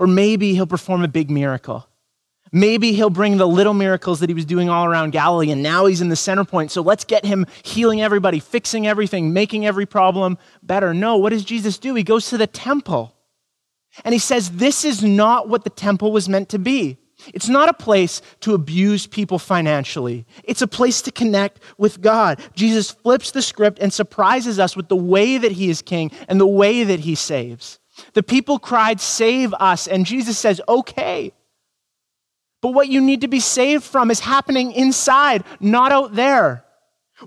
Or 0.00 0.08
maybe 0.08 0.52
he'll 0.54 0.66
perform 0.66 1.04
a 1.04 1.08
big 1.08 1.30
miracle. 1.30 1.88
Maybe 2.50 2.92
he'll 2.92 3.08
bring 3.08 3.36
the 3.36 3.46
little 3.46 3.72
miracles 3.72 4.18
that 4.18 4.28
he 4.28 4.34
was 4.34 4.46
doing 4.46 4.68
all 4.68 4.84
around 4.84 5.10
Galilee, 5.12 5.52
and 5.52 5.62
now 5.62 5.86
he's 5.86 6.00
in 6.00 6.08
the 6.08 6.16
center 6.16 6.44
point. 6.44 6.72
So 6.72 6.82
let's 6.82 7.04
get 7.04 7.24
him 7.24 7.46
healing 7.62 8.02
everybody, 8.02 8.40
fixing 8.40 8.84
everything, 8.84 9.32
making 9.32 9.64
every 9.64 9.86
problem 9.86 10.38
better. 10.60 10.92
No, 10.92 11.16
what 11.16 11.30
does 11.30 11.44
Jesus 11.44 11.78
do? 11.78 11.94
He 11.94 12.02
goes 12.02 12.28
to 12.30 12.38
the 12.38 12.48
temple 12.48 13.14
and 14.04 14.12
he 14.12 14.18
says, 14.18 14.50
This 14.50 14.84
is 14.84 15.04
not 15.04 15.48
what 15.48 15.62
the 15.62 15.70
temple 15.70 16.10
was 16.10 16.28
meant 16.28 16.48
to 16.48 16.58
be. 16.58 16.98
It's 17.34 17.48
not 17.48 17.68
a 17.68 17.74
place 17.74 18.22
to 18.40 18.54
abuse 18.54 19.06
people 19.06 19.38
financially. 19.38 20.26
It's 20.44 20.62
a 20.62 20.66
place 20.66 21.02
to 21.02 21.12
connect 21.12 21.60
with 21.78 22.00
God. 22.00 22.40
Jesus 22.54 22.90
flips 22.90 23.30
the 23.30 23.42
script 23.42 23.78
and 23.80 23.92
surprises 23.92 24.58
us 24.58 24.76
with 24.76 24.88
the 24.88 24.96
way 24.96 25.38
that 25.38 25.52
he 25.52 25.68
is 25.68 25.82
king 25.82 26.10
and 26.28 26.40
the 26.40 26.46
way 26.46 26.84
that 26.84 27.00
he 27.00 27.14
saves. 27.14 27.78
The 28.14 28.22
people 28.22 28.58
cried, 28.58 29.00
Save 29.00 29.54
us. 29.54 29.86
And 29.86 30.06
Jesus 30.06 30.38
says, 30.38 30.60
Okay. 30.68 31.32
But 32.62 32.72
what 32.72 32.88
you 32.88 33.00
need 33.00 33.20
to 33.20 33.28
be 33.28 33.40
saved 33.40 33.84
from 33.84 34.10
is 34.10 34.20
happening 34.20 34.72
inside, 34.72 35.44
not 35.60 35.92
out 35.92 36.14
there. 36.14 36.64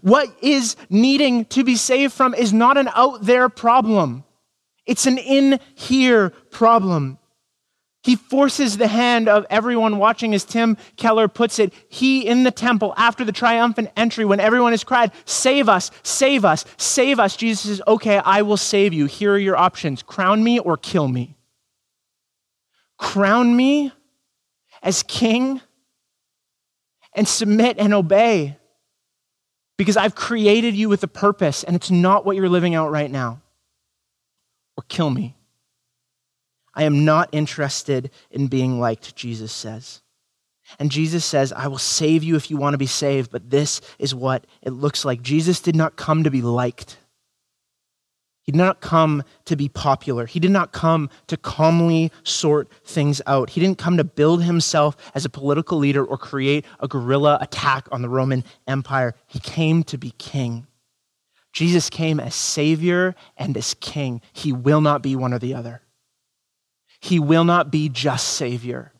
What 0.01 0.27
is 0.41 0.75
needing 0.89 1.45
to 1.45 1.63
be 1.63 1.75
saved 1.75 2.13
from 2.13 2.33
is 2.33 2.51
not 2.51 2.77
an 2.77 2.89
out 2.93 3.23
there 3.23 3.49
problem, 3.49 4.23
it's 4.85 5.05
an 5.05 5.17
in 5.17 5.59
here 5.75 6.31
problem. 6.51 7.18
He 8.01 8.15
forces 8.15 8.77
the 8.77 8.87
hand 8.87 9.27
of 9.27 9.45
everyone 9.49 9.97
watching, 9.97 10.33
as 10.33 10.45
Tim 10.45 10.77
Keller 10.95 11.27
puts 11.27 11.59
it. 11.59 11.73
He 11.89 12.25
in 12.25 12.43
the 12.43 12.51
temple 12.51 12.93
after 12.95 13.25
the 13.25 13.33
triumphant 13.33 13.89
entry, 13.97 14.23
when 14.23 14.39
everyone 14.39 14.71
has 14.71 14.85
cried, 14.85 15.11
Save 15.25 15.67
us, 15.67 15.91
save 16.01 16.45
us, 16.45 16.63
save 16.77 17.19
us. 17.19 17.35
Jesus 17.35 17.69
says, 17.69 17.81
Okay, 17.87 18.17
I 18.17 18.41
will 18.43 18.57
save 18.57 18.93
you. 18.93 19.05
Here 19.05 19.33
are 19.33 19.37
your 19.37 19.57
options 19.57 20.01
crown 20.01 20.43
me 20.43 20.59
or 20.59 20.77
kill 20.77 21.07
me. 21.07 21.35
Crown 22.97 23.55
me 23.55 23.91
as 24.81 25.03
king 25.03 25.61
and 27.13 27.27
submit 27.27 27.77
and 27.79 27.93
obey 27.93 28.57
because 29.77 29.97
I've 29.97 30.15
created 30.15 30.75
you 30.75 30.87
with 30.87 31.03
a 31.03 31.07
purpose 31.07 31.63
and 31.63 31.75
it's 31.75 31.91
not 31.91 32.25
what 32.25 32.37
you're 32.37 32.49
living 32.49 32.75
out 32.75 32.91
right 32.91 33.11
now. 33.11 33.41
Or 34.77 34.83
kill 34.87 35.09
me. 35.09 35.35
I 36.73 36.83
am 36.83 37.05
not 37.05 37.29
interested 37.31 38.11
in 38.31 38.47
being 38.47 38.79
liked, 38.79 39.15
Jesus 39.15 39.51
says. 39.51 40.01
And 40.77 40.91
Jesus 40.91 41.25
says, 41.25 41.51
I 41.51 41.67
will 41.67 41.79
save 41.79 42.23
you 42.23 42.35
if 42.35 42.51
you 42.51 42.57
want 42.57 42.73
to 42.75 42.77
be 42.77 42.85
saved, 42.85 43.31
but 43.31 43.49
this 43.49 43.81
is 43.97 44.13
what 44.13 44.45
it 44.61 44.71
looks 44.71 45.03
like. 45.03 45.21
Jesus 45.21 45.61
did 45.61 45.75
not 45.75 45.95
come 45.95 46.23
to 46.23 46.29
be 46.29 46.41
liked. 46.41 46.97
He 48.43 48.51
did 48.51 48.57
not 48.57 48.81
come 48.81 49.23
to 49.45 49.55
be 49.55 49.69
popular. 49.69 50.25
He 50.25 50.39
did 50.39 50.51
not 50.51 50.71
come 50.71 51.09
to 51.27 51.37
calmly 51.37 52.11
sort 52.23 52.71
things 52.83 53.21
out. 53.27 53.51
He 53.51 53.61
didn't 53.61 53.77
come 53.77 53.97
to 53.97 54.03
build 54.03 54.43
himself 54.43 54.95
as 55.13 55.23
a 55.23 55.29
political 55.29 55.77
leader 55.77 56.03
or 56.03 56.17
create 56.17 56.65
a 56.79 56.87
guerrilla 56.87 57.37
attack 57.41 57.87
on 57.91 58.01
the 58.01 58.09
Roman 58.09 58.43
Empire. 58.67 59.13
He 59.27 59.39
came 59.39 59.83
to 59.83 59.97
be 59.97 60.11
king. 60.17 60.65
Jesus 61.53 61.89
came 61.89 62.19
as 62.19 62.35
Savior 62.35 63.15
and 63.37 63.57
as 63.57 63.75
King. 63.75 64.21
He 64.33 64.53
will 64.53 64.81
not 64.81 65.01
be 65.01 65.15
one 65.15 65.33
or 65.33 65.39
the 65.39 65.53
other. 65.53 65.81
He 66.99 67.19
will 67.19 67.43
not 67.43 67.71
be 67.71 67.89
just 67.89 68.27
Savior. 68.27 68.91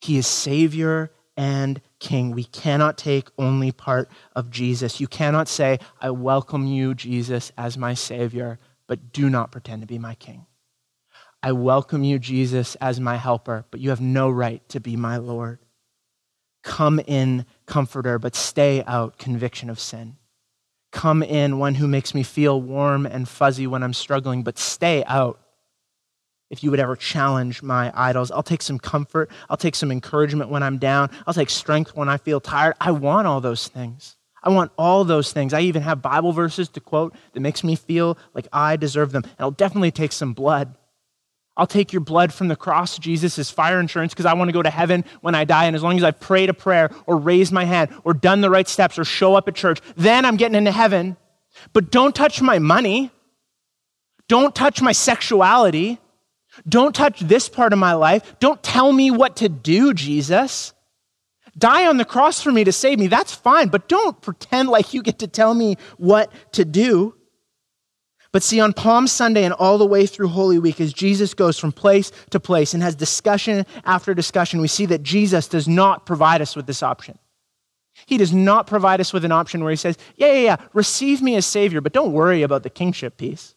He 0.00 0.18
is 0.18 0.26
Savior 0.26 1.10
and 1.36 1.80
King. 1.98 2.32
We 2.32 2.44
cannot 2.44 2.98
take 2.98 3.28
only 3.38 3.72
part 3.72 4.10
of 4.34 4.50
Jesus. 4.50 5.00
You 5.00 5.06
cannot 5.06 5.48
say, 5.48 5.78
I 6.00 6.10
welcome 6.10 6.66
you, 6.66 6.94
Jesus, 6.94 7.52
as 7.56 7.78
my 7.78 7.94
Savior, 7.94 8.58
but 8.86 9.12
do 9.12 9.30
not 9.30 9.50
pretend 9.50 9.82
to 9.82 9.86
be 9.86 9.98
my 9.98 10.14
King. 10.14 10.46
I 11.42 11.52
welcome 11.52 12.02
you, 12.02 12.18
Jesus, 12.18 12.74
as 12.76 12.98
my 12.98 13.16
helper, 13.16 13.64
but 13.70 13.80
you 13.80 13.90
have 13.90 14.00
no 14.00 14.28
right 14.28 14.66
to 14.70 14.80
be 14.80 14.96
my 14.96 15.16
Lord. 15.16 15.60
Come 16.64 16.98
in, 17.06 17.46
comforter, 17.66 18.18
but 18.18 18.34
stay 18.34 18.82
out, 18.84 19.18
conviction 19.18 19.70
of 19.70 19.78
sin. 19.78 20.16
Come 20.90 21.22
in, 21.22 21.58
one 21.58 21.76
who 21.76 21.86
makes 21.86 22.14
me 22.14 22.24
feel 22.24 22.60
warm 22.60 23.06
and 23.06 23.28
fuzzy 23.28 23.66
when 23.66 23.82
I'm 23.84 23.94
struggling, 23.94 24.42
but 24.42 24.58
stay 24.58 25.04
out, 25.04 25.40
if 26.50 26.62
you 26.62 26.70
would 26.70 26.80
ever 26.80 26.96
challenge 26.96 27.62
my 27.62 27.92
idols. 27.94 28.30
I'll 28.30 28.42
take 28.42 28.62
some 28.62 28.78
comfort. 28.78 29.30
I'll 29.50 29.56
take 29.56 29.74
some 29.74 29.92
encouragement 29.92 30.50
when 30.50 30.62
I'm 30.62 30.78
down. 30.78 31.10
I'll 31.26 31.34
take 31.34 31.50
strength 31.50 31.94
when 31.94 32.08
I 32.08 32.16
feel 32.16 32.40
tired. 32.40 32.74
I 32.80 32.90
want 32.90 33.26
all 33.26 33.40
those 33.40 33.68
things. 33.68 34.16
I 34.42 34.50
want 34.50 34.72
all 34.78 35.04
those 35.04 35.32
things. 35.32 35.52
I 35.52 35.60
even 35.60 35.82
have 35.82 36.00
Bible 36.00 36.32
verses 36.32 36.68
to 36.70 36.80
quote 36.80 37.14
that 37.32 37.40
makes 37.40 37.64
me 37.64 37.74
feel 37.74 38.16
like 38.34 38.46
I 38.52 38.76
deserve 38.76 39.12
them. 39.12 39.24
And 39.24 39.40
I'll 39.40 39.50
definitely 39.50 39.90
take 39.90 40.12
some 40.12 40.32
blood. 40.32 40.74
I'll 41.56 41.66
take 41.66 41.92
your 41.92 42.00
blood 42.00 42.32
from 42.32 42.46
the 42.46 42.54
cross, 42.54 42.98
Jesus, 42.98 43.36
as 43.36 43.50
fire 43.50 43.80
insurance 43.80 44.14
because 44.14 44.26
I 44.26 44.34
want 44.34 44.48
to 44.48 44.52
go 44.52 44.62
to 44.62 44.70
heaven 44.70 45.04
when 45.22 45.34
I 45.34 45.44
die. 45.44 45.64
And 45.64 45.74
as 45.74 45.82
long 45.82 45.96
as 45.96 46.04
I've 46.04 46.20
prayed 46.20 46.48
a 46.48 46.54
prayer 46.54 46.90
or 47.06 47.16
raised 47.16 47.52
my 47.52 47.64
hand 47.64 47.90
or 48.04 48.14
done 48.14 48.40
the 48.40 48.48
right 48.48 48.68
steps 48.68 48.96
or 48.96 49.04
show 49.04 49.34
up 49.34 49.48
at 49.48 49.56
church, 49.56 49.80
then 49.96 50.24
I'm 50.24 50.36
getting 50.36 50.54
into 50.54 50.70
heaven. 50.70 51.16
But 51.72 51.90
don't 51.90 52.14
touch 52.14 52.40
my 52.40 52.60
money. 52.60 53.10
Don't 54.28 54.54
touch 54.54 54.80
my 54.80 54.92
sexuality. 54.92 55.98
Don't 56.68 56.94
touch 56.94 57.20
this 57.20 57.48
part 57.48 57.72
of 57.72 57.78
my 57.78 57.92
life. 57.92 58.38
Don't 58.40 58.62
tell 58.62 58.92
me 58.92 59.10
what 59.10 59.36
to 59.36 59.48
do, 59.48 59.92
Jesus. 59.92 60.72
Die 61.56 61.86
on 61.86 61.96
the 61.96 62.04
cross 62.04 62.40
for 62.40 62.52
me 62.52 62.64
to 62.64 62.72
save 62.72 62.98
me. 62.98 63.08
That's 63.08 63.34
fine, 63.34 63.68
but 63.68 63.88
don't 63.88 64.20
pretend 64.22 64.68
like 64.68 64.94
you 64.94 65.02
get 65.02 65.18
to 65.20 65.26
tell 65.26 65.54
me 65.54 65.76
what 65.96 66.32
to 66.52 66.64
do. 66.64 67.14
But 68.30 68.42
see, 68.42 68.60
on 68.60 68.74
Palm 68.74 69.06
Sunday 69.06 69.44
and 69.44 69.54
all 69.54 69.78
the 69.78 69.86
way 69.86 70.06
through 70.06 70.28
Holy 70.28 70.58
Week, 70.58 70.80
as 70.80 70.92
Jesus 70.92 71.32
goes 71.32 71.58
from 71.58 71.72
place 71.72 72.12
to 72.30 72.38
place 72.38 72.74
and 72.74 72.82
has 72.82 72.94
discussion 72.94 73.64
after 73.84 74.14
discussion, 74.14 74.60
we 74.60 74.68
see 74.68 74.86
that 74.86 75.02
Jesus 75.02 75.48
does 75.48 75.66
not 75.66 76.04
provide 76.04 76.42
us 76.42 76.54
with 76.54 76.66
this 76.66 76.82
option. 76.82 77.18
He 78.06 78.18
does 78.18 78.32
not 78.32 78.66
provide 78.66 79.00
us 79.00 79.12
with 79.12 79.24
an 79.24 79.32
option 79.32 79.62
where 79.62 79.70
he 79.70 79.76
says, 79.76 79.96
Yeah, 80.16 80.32
yeah, 80.32 80.40
yeah, 80.40 80.56
receive 80.72 81.22
me 81.22 81.36
as 81.36 81.46
Savior, 81.46 81.80
but 81.80 81.92
don't 81.92 82.12
worry 82.12 82.42
about 82.42 82.62
the 82.62 82.70
kingship 82.70 83.16
piece. 83.16 83.56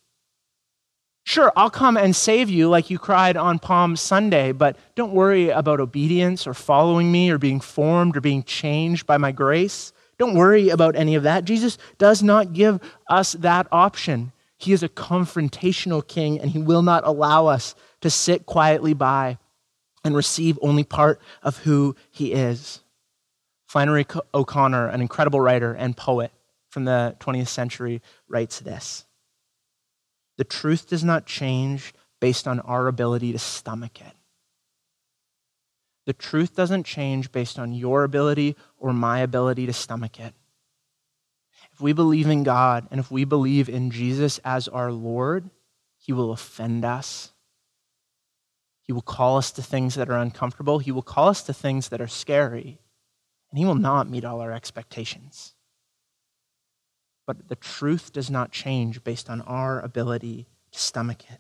Sure, 1.32 1.50
I'll 1.56 1.70
come 1.70 1.96
and 1.96 2.14
save 2.14 2.50
you 2.50 2.68
like 2.68 2.90
you 2.90 3.00
cried 3.00 3.38
on 3.38 3.58
Palm 3.58 3.96
Sunday, 3.96 4.52
but 4.52 4.76
don't 4.96 5.14
worry 5.14 5.48
about 5.48 5.80
obedience 5.80 6.46
or 6.46 6.54
following 6.54 7.10
me 7.10 7.32
or 7.32 7.38
being 7.38 7.62
formed 7.62 8.18
or 8.18 8.20
being 8.20 8.44
changed 8.44 9.06
by 9.06 9.16
my 9.16 9.32
grace. 9.32 9.94
Don't 10.20 10.34
worry 10.36 10.68
about 10.68 10.98
any 10.98 11.16
of 11.16 11.24
that. 11.24 11.46
Jesus 11.46 11.78
does 11.98 12.22
not 12.22 12.52
give 12.52 12.82
us 13.08 13.32
that 13.32 13.66
option. 13.72 14.34
He 14.58 14.74
is 14.74 14.84
a 14.84 14.90
confrontational 14.90 16.06
king, 16.06 16.38
and 16.38 16.52
he 16.52 16.60
will 16.60 16.82
not 16.82 17.08
allow 17.08 17.48
us 17.48 17.76
to 18.02 18.10
sit 18.10 18.46
quietly 18.46 18.94
by 18.94 19.38
and 20.04 20.14
receive 20.14 20.60
only 20.62 20.84
part 20.84 21.22
of 21.44 21.60
who 21.60 21.96
he 22.10 22.34
is. 22.34 22.82
Flannery 23.68 24.06
O'Connor, 24.34 24.88
an 24.90 25.00
incredible 25.00 25.40
writer 25.40 25.72
and 25.72 25.96
poet 25.96 26.34
from 26.68 26.84
the 26.84 27.16
20th 27.22 27.48
century, 27.48 28.02
writes 28.28 28.60
this 28.60 29.06
the 30.42 30.46
truth 30.46 30.88
does 30.88 31.04
not 31.04 31.28
change 31.28 31.94
based 32.20 32.48
on 32.48 32.60
our 32.62 32.88
ability 32.88 33.32
to 33.32 33.38
stomach 33.38 34.02
it. 34.02 34.16
The 36.08 36.14
truth 36.14 36.56
doesn't 36.56 36.88
change 36.88 37.32
based 37.32 37.60
on 37.60 37.74
your 37.74 38.04
ability 38.04 38.56
or 38.80 38.92
my 38.92 39.20
ability 39.20 39.68
to 39.68 39.74
stomach 39.74 40.20
it. 40.20 40.34
If 41.74 41.80
we 41.80 41.94
believe 41.94 42.26
in 42.26 42.42
God 42.42 42.88
and 42.90 43.00
if 43.00 43.12
we 43.12 43.24
believe 43.24 43.70
in 43.70 43.92
Jesus 43.92 44.40
as 44.44 44.68
our 44.68 44.92
Lord, 44.92 45.48
He 46.00 46.12
will 46.12 46.32
offend 46.32 46.84
us. 46.84 47.34
He 48.82 48.92
will 48.92 49.04
call 49.04 49.38
us 49.38 49.52
to 49.52 49.62
things 49.62 49.94
that 49.94 50.10
are 50.10 50.18
uncomfortable. 50.18 50.80
He 50.80 50.92
will 50.92 51.04
call 51.04 51.28
us 51.28 51.44
to 51.44 51.54
things 51.54 51.90
that 51.90 52.02
are 52.02 52.08
scary. 52.08 52.80
And 53.52 53.60
He 53.60 53.66
will 53.66 53.76
not 53.76 54.10
meet 54.10 54.26
all 54.26 54.42
our 54.42 54.52
expectations 54.52 55.54
but 57.34 57.48
the 57.48 57.56
truth 57.56 58.14
does 58.14 58.30
not 58.30 58.52
change 58.52 59.04
based 59.04 59.30
on 59.30 59.42
our 59.42 59.80
ability 59.80 60.48
to 60.72 60.80
stomach 60.80 61.24
it. 61.30 61.40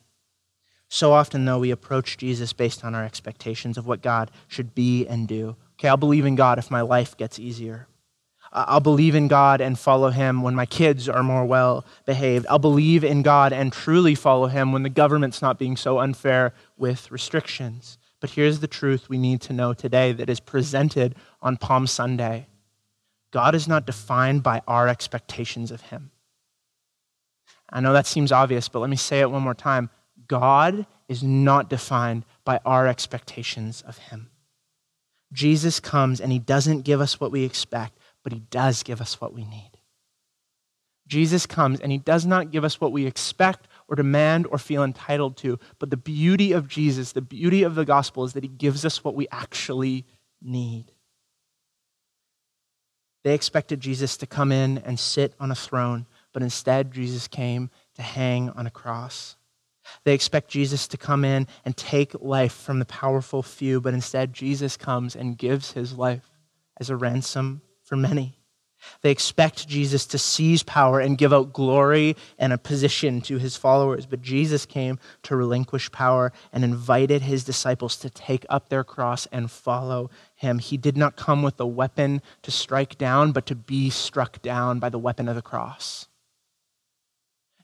So 0.89 1.13
often, 1.13 1.45
though, 1.45 1.59
we 1.59 1.71
approach 1.71 2.17
Jesus 2.17 2.51
based 2.51 2.83
on 2.83 2.93
our 2.93 3.05
expectations 3.05 3.77
of 3.77 3.87
what 3.87 4.01
God 4.01 4.29
should 4.47 4.75
be 4.75 5.07
and 5.07 5.27
do. 5.27 5.55
Okay, 5.79 5.87
I'll 5.87 5.97
believe 5.97 6.25
in 6.25 6.35
God 6.35 6.59
if 6.59 6.69
my 6.69 6.81
life 6.81 7.15
gets 7.15 7.39
easier. 7.39 7.87
I'll 8.53 8.81
believe 8.81 9.15
in 9.15 9.29
God 9.29 9.61
and 9.61 9.79
follow 9.79 10.09
Him 10.09 10.41
when 10.41 10.53
my 10.53 10.65
kids 10.65 11.07
are 11.07 11.23
more 11.23 11.45
well 11.45 11.85
behaved. 12.05 12.45
I'll 12.49 12.59
believe 12.59 13.05
in 13.05 13.21
God 13.21 13.53
and 13.53 13.71
truly 13.71 14.15
follow 14.15 14.47
Him 14.47 14.73
when 14.73 14.83
the 14.83 14.89
government's 14.89 15.41
not 15.41 15.57
being 15.57 15.77
so 15.77 15.99
unfair 15.99 16.53
with 16.77 17.09
restrictions. 17.09 17.97
But 18.19 18.31
here's 18.31 18.59
the 18.59 18.67
truth 18.67 19.07
we 19.07 19.17
need 19.17 19.39
to 19.41 19.53
know 19.53 19.73
today 19.73 20.11
that 20.11 20.29
is 20.29 20.41
presented 20.41 21.15
on 21.41 21.55
Palm 21.55 21.87
Sunday 21.87 22.47
God 23.31 23.55
is 23.55 23.67
not 23.67 23.85
defined 23.85 24.43
by 24.43 24.61
our 24.67 24.87
expectations 24.87 25.71
of 25.71 25.81
Him. 25.81 26.11
I 27.69 27.79
know 27.79 27.93
that 27.93 28.07
seems 28.07 28.31
obvious, 28.31 28.67
but 28.67 28.79
let 28.79 28.89
me 28.89 28.97
say 28.97 29.21
it 29.21 29.31
one 29.31 29.41
more 29.41 29.53
time. 29.53 29.89
God 30.27 30.85
is 31.07 31.23
not 31.23 31.69
defined 31.69 32.25
by 32.43 32.59
our 32.65 32.87
expectations 32.87 33.81
of 33.81 33.97
Him. 33.97 34.29
Jesus 35.31 35.79
comes 35.79 36.19
and 36.19 36.31
He 36.31 36.39
doesn't 36.39 36.81
give 36.81 36.99
us 36.99 37.19
what 37.19 37.31
we 37.31 37.43
expect, 37.43 37.97
but 38.23 38.33
He 38.33 38.39
does 38.39 38.83
give 38.83 38.99
us 38.99 39.21
what 39.21 39.33
we 39.33 39.45
need. 39.45 39.71
Jesus 41.11 41.45
comes 41.45 41.81
and 41.81 41.91
he 41.91 41.97
does 41.97 42.25
not 42.25 42.51
give 42.51 42.63
us 42.63 42.79
what 42.79 42.93
we 42.93 43.05
expect 43.05 43.67
or 43.89 43.97
demand 43.97 44.47
or 44.49 44.57
feel 44.57 44.81
entitled 44.81 45.35
to. 45.37 45.59
But 45.77 45.89
the 45.89 45.97
beauty 45.97 46.53
of 46.53 46.69
Jesus, 46.69 47.11
the 47.11 47.21
beauty 47.21 47.63
of 47.63 47.75
the 47.75 47.83
gospel 47.83 48.23
is 48.23 48.31
that 48.31 48.45
he 48.45 48.47
gives 48.47 48.85
us 48.85 49.03
what 49.03 49.13
we 49.13 49.27
actually 49.29 50.05
need. 50.41 50.93
They 53.23 53.33
expected 53.33 53.79
Jesus 53.79 54.17
to 54.17 54.27
come 54.27 54.51
in 54.51 54.79
and 54.79 54.99
sit 54.99 55.33
on 55.39 55.51
a 55.51 55.55
throne, 55.55 56.07
but 56.33 56.43
instead, 56.43 56.91
Jesus 56.91 57.27
came 57.27 57.69
to 57.95 58.01
hang 58.01 58.49
on 58.51 58.65
a 58.65 58.71
cross. 58.71 59.35
They 60.03 60.13
expect 60.13 60.49
Jesus 60.49 60.87
to 60.89 60.97
come 60.97 61.25
in 61.25 61.47
and 61.65 61.75
take 61.75 62.13
life 62.21 62.53
from 62.53 62.79
the 62.79 62.85
powerful 62.85 63.43
few, 63.43 63.81
but 63.81 63.93
instead, 63.93 64.33
Jesus 64.33 64.77
comes 64.77 65.15
and 65.15 65.37
gives 65.37 65.73
his 65.73 65.93
life 65.93 66.29
as 66.79 66.89
a 66.89 66.95
ransom 66.95 67.61
for 67.83 67.95
many. 67.95 68.40
They 69.01 69.11
expect 69.11 69.67
Jesus 69.67 70.05
to 70.07 70.17
seize 70.17 70.63
power 70.63 70.99
and 70.99 71.17
give 71.17 71.33
out 71.33 71.53
glory 71.53 72.15
and 72.37 72.53
a 72.53 72.57
position 72.57 73.21
to 73.21 73.37
his 73.37 73.55
followers. 73.55 74.05
But 74.05 74.21
Jesus 74.21 74.65
came 74.65 74.99
to 75.23 75.35
relinquish 75.35 75.91
power 75.91 76.31
and 76.51 76.63
invited 76.63 77.21
his 77.21 77.43
disciples 77.43 77.95
to 77.97 78.09
take 78.09 78.45
up 78.49 78.69
their 78.69 78.83
cross 78.83 79.27
and 79.31 79.49
follow 79.49 80.09
him. 80.35 80.59
He 80.59 80.77
did 80.77 80.97
not 80.97 81.15
come 81.15 81.43
with 81.43 81.59
a 81.59 81.65
weapon 81.65 82.21
to 82.41 82.51
strike 82.51 82.97
down, 82.97 83.31
but 83.31 83.45
to 83.47 83.55
be 83.55 83.89
struck 83.89 84.41
down 84.41 84.79
by 84.79 84.89
the 84.89 84.99
weapon 84.99 85.27
of 85.27 85.35
the 85.35 85.41
cross. 85.41 86.07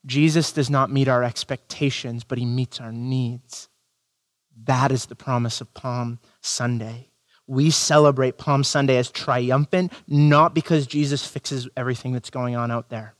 Jesus 0.05 0.53
does 0.53 0.69
not 0.69 0.91
meet 0.91 1.07
our 1.07 1.23
expectations, 1.23 2.23
but 2.23 2.37
he 2.37 2.45
meets 2.45 2.79
our 2.79 2.93
needs. 2.93 3.67
That 4.65 4.91
is 4.91 5.05
the 5.05 5.15
promise 5.15 5.61
of 5.61 5.73
Palm 5.73 6.19
Sunday. 6.41 7.09
We 7.47 7.69
celebrate 7.71 8.37
Palm 8.37 8.63
Sunday 8.63 8.97
as 8.97 9.09
triumphant, 9.09 9.93
not 10.07 10.53
because 10.53 10.85
Jesus 10.85 11.25
fixes 11.25 11.67
everything 11.77 12.13
that's 12.13 12.29
going 12.29 12.55
on 12.55 12.71
out 12.71 12.89
there. 12.89 13.15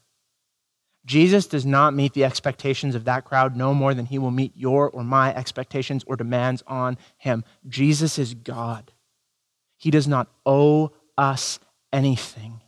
Jesus 1.06 1.48
does 1.48 1.66
not 1.66 1.94
meet 1.94 2.14
the 2.14 2.26
expectations 2.26 2.94
of 2.94 3.06
that 3.06 3.24
crowd 3.24 3.56
no 3.56 3.74
more 3.74 3.94
than 3.94 4.06
he 4.06 4.20
will 4.20 4.30
meet 4.30 4.52
your 4.58 4.90
or 4.90 5.06
my 5.06 5.34
expectations 5.34 6.04
or 6.06 6.18
demands 6.18 6.62
on 6.68 6.98
him. 7.16 7.46
Jesus 7.66 8.20
is 8.20 8.34
God. 8.34 8.92
He 9.78 9.90
does 9.90 10.08
not 10.08 10.28
owe 10.46 10.92
us 11.18 11.60
anything, 11.94 12.60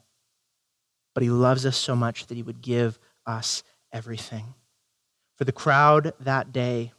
but 1.13 1.23
he 1.23 1.29
loves 1.29 1.65
us 1.65 1.75
so 1.75 1.97
much 1.97 2.27
that 2.27 2.35
he 2.35 2.43
would 2.43 2.61
give 2.61 2.97
us 3.25 3.61
everything. 3.91 4.53
For 5.35 5.43
the 5.43 5.51
crowd 5.51 6.13
that 6.21 6.53
day, 6.53 6.93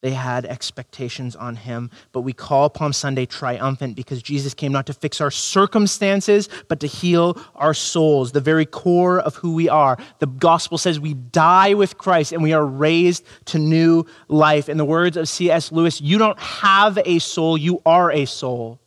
they 0.00 0.12
had 0.12 0.44
expectations 0.44 1.34
on 1.34 1.56
him, 1.56 1.90
but 2.12 2.20
we 2.20 2.32
call 2.32 2.70
Palm 2.70 2.92
Sunday 2.92 3.26
triumphant 3.26 3.96
because 3.96 4.22
Jesus 4.22 4.54
came 4.54 4.70
not 4.70 4.86
to 4.86 4.92
fix 4.92 5.20
our 5.20 5.30
circumstances, 5.30 6.48
but 6.68 6.78
to 6.80 6.86
heal 6.86 7.36
our 7.56 7.74
souls, 7.74 8.30
the 8.30 8.40
very 8.40 8.64
core 8.64 9.18
of 9.18 9.34
who 9.34 9.54
we 9.54 9.68
are. 9.68 9.98
The 10.20 10.28
gospel 10.28 10.78
says 10.78 11.00
we 11.00 11.14
die 11.14 11.74
with 11.74 11.98
Christ 11.98 12.30
and 12.32 12.44
we 12.44 12.52
are 12.52 12.64
raised 12.64 13.24
to 13.46 13.58
new 13.58 14.04
life. 14.28 14.68
In 14.68 14.76
the 14.76 14.84
words 14.84 15.16
of 15.16 15.28
C.S. 15.28 15.72
Lewis, 15.72 16.00
you 16.00 16.16
don't 16.16 16.38
have 16.38 16.98
a 17.04 17.18
soul, 17.18 17.58
you 17.58 17.82
are 17.84 18.12
a 18.12 18.24
soul. 18.24 18.80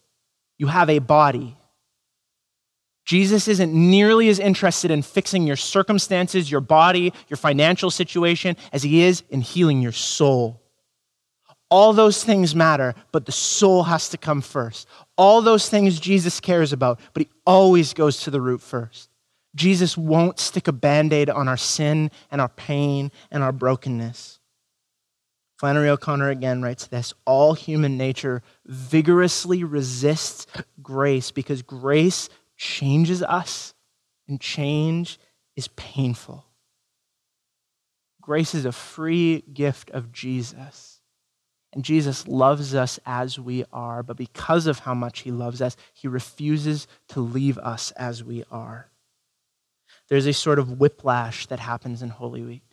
You 0.57 0.67
have 0.67 0.89
a 0.89 0.99
body. 0.99 1.57
Jesus 3.03 3.49
isn't 3.49 3.73
nearly 3.73 4.29
as 4.29 4.39
interested 4.39 4.91
in 4.91 5.01
fixing 5.01 5.45
your 5.45 5.55
circumstances, 5.57 6.49
your 6.49 6.61
body, 6.61 7.11
your 7.27 7.37
financial 7.37 7.91
situation, 7.91 8.55
as 8.71 8.83
he 8.83 9.01
is 9.01 9.23
in 9.29 9.41
healing 9.41 9.81
your 9.81 9.91
soul. 9.91 10.60
All 11.71 11.93
those 11.93 12.21
things 12.21 12.53
matter, 12.53 12.93
but 13.13 13.25
the 13.25 13.31
soul 13.31 13.83
has 13.83 14.09
to 14.09 14.17
come 14.17 14.41
first. 14.41 14.87
All 15.17 15.41
those 15.41 15.69
things 15.69 16.01
Jesus 16.01 16.41
cares 16.41 16.73
about, 16.73 16.99
but 17.13 17.23
he 17.23 17.29
always 17.45 17.93
goes 17.93 18.21
to 18.23 18.29
the 18.29 18.41
root 18.41 18.61
first. 18.61 19.09
Jesus 19.55 19.97
won't 19.97 20.37
stick 20.37 20.67
a 20.67 20.73
band 20.73 21.13
aid 21.13 21.29
on 21.29 21.47
our 21.47 21.57
sin 21.57 22.11
and 22.29 22.41
our 22.41 22.49
pain 22.49 23.09
and 23.31 23.41
our 23.41 23.53
brokenness. 23.53 24.39
Flannery 25.57 25.89
O'Connor 25.89 26.29
again 26.29 26.61
writes 26.61 26.87
this 26.87 27.13
All 27.25 27.53
human 27.53 27.97
nature 27.97 28.43
vigorously 28.65 29.63
resists 29.63 30.47
grace 30.81 31.31
because 31.31 31.61
grace 31.61 32.27
changes 32.57 33.23
us, 33.23 33.73
and 34.27 34.41
change 34.41 35.19
is 35.55 35.69
painful. 35.69 36.45
Grace 38.21 38.53
is 38.53 38.65
a 38.65 38.73
free 38.73 39.41
gift 39.53 39.89
of 39.91 40.11
Jesus. 40.11 40.90
And 41.73 41.85
Jesus 41.85 42.27
loves 42.27 42.75
us 42.75 42.99
as 43.05 43.39
we 43.39 43.63
are, 43.71 44.03
but 44.03 44.17
because 44.17 44.67
of 44.67 44.79
how 44.79 44.93
much 44.93 45.19
he 45.21 45.31
loves 45.31 45.61
us, 45.61 45.77
he 45.93 46.07
refuses 46.07 46.85
to 47.09 47.21
leave 47.21 47.57
us 47.57 47.91
as 47.91 48.23
we 48.23 48.43
are. 48.51 48.89
There's 50.09 50.27
a 50.27 50.33
sort 50.33 50.59
of 50.59 50.79
whiplash 50.79 51.45
that 51.47 51.59
happens 51.59 52.01
in 52.01 52.09
Holy 52.09 52.41
Week 52.41 52.71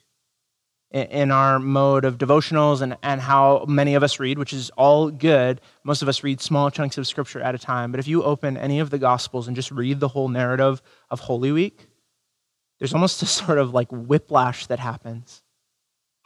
in 0.91 1.31
our 1.31 1.59
mode 1.59 2.05
of 2.05 2.17
devotionals 2.17 2.81
and, 2.81 2.97
and 3.03 3.21
how 3.21 3.65
many 3.69 3.95
of 3.95 4.03
us 4.03 4.19
read, 4.19 4.39
which 4.39 4.53
is 4.55 4.71
all 4.71 5.11
good. 5.11 5.61
Most 5.85 6.01
of 6.01 6.09
us 6.09 6.25
read 6.25 6.41
small 6.41 6.71
chunks 6.71 6.97
of 6.97 7.07
scripture 7.07 7.41
at 7.41 7.55
a 7.55 7.59
time. 7.59 7.91
But 7.91 8.01
if 8.01 8.09
you 8.09 8.23
open 8.23 8.57
any 8.57 8.81
of 8.81 8.91
the 8.91 8.99
Gospels 8.99 9.47
and 9.47 9.55
just 9.57 9.71
read 9.71 10.01
the 10.01 10.09
whole 10.09 10.29
narrative 10.29 10.81
of 11.11 11.21
Holy 11.21 11.53
Week, 11.53 11.89
there's 12.79 12.95
almost 12.95 13.23
a 13.23 13.27
sort 13.27 13.59
of 13.59 13.75
like 13.75 13.89
whiplash 13.91 14.67
that 14.67 14.79
happens. 14.79 15.43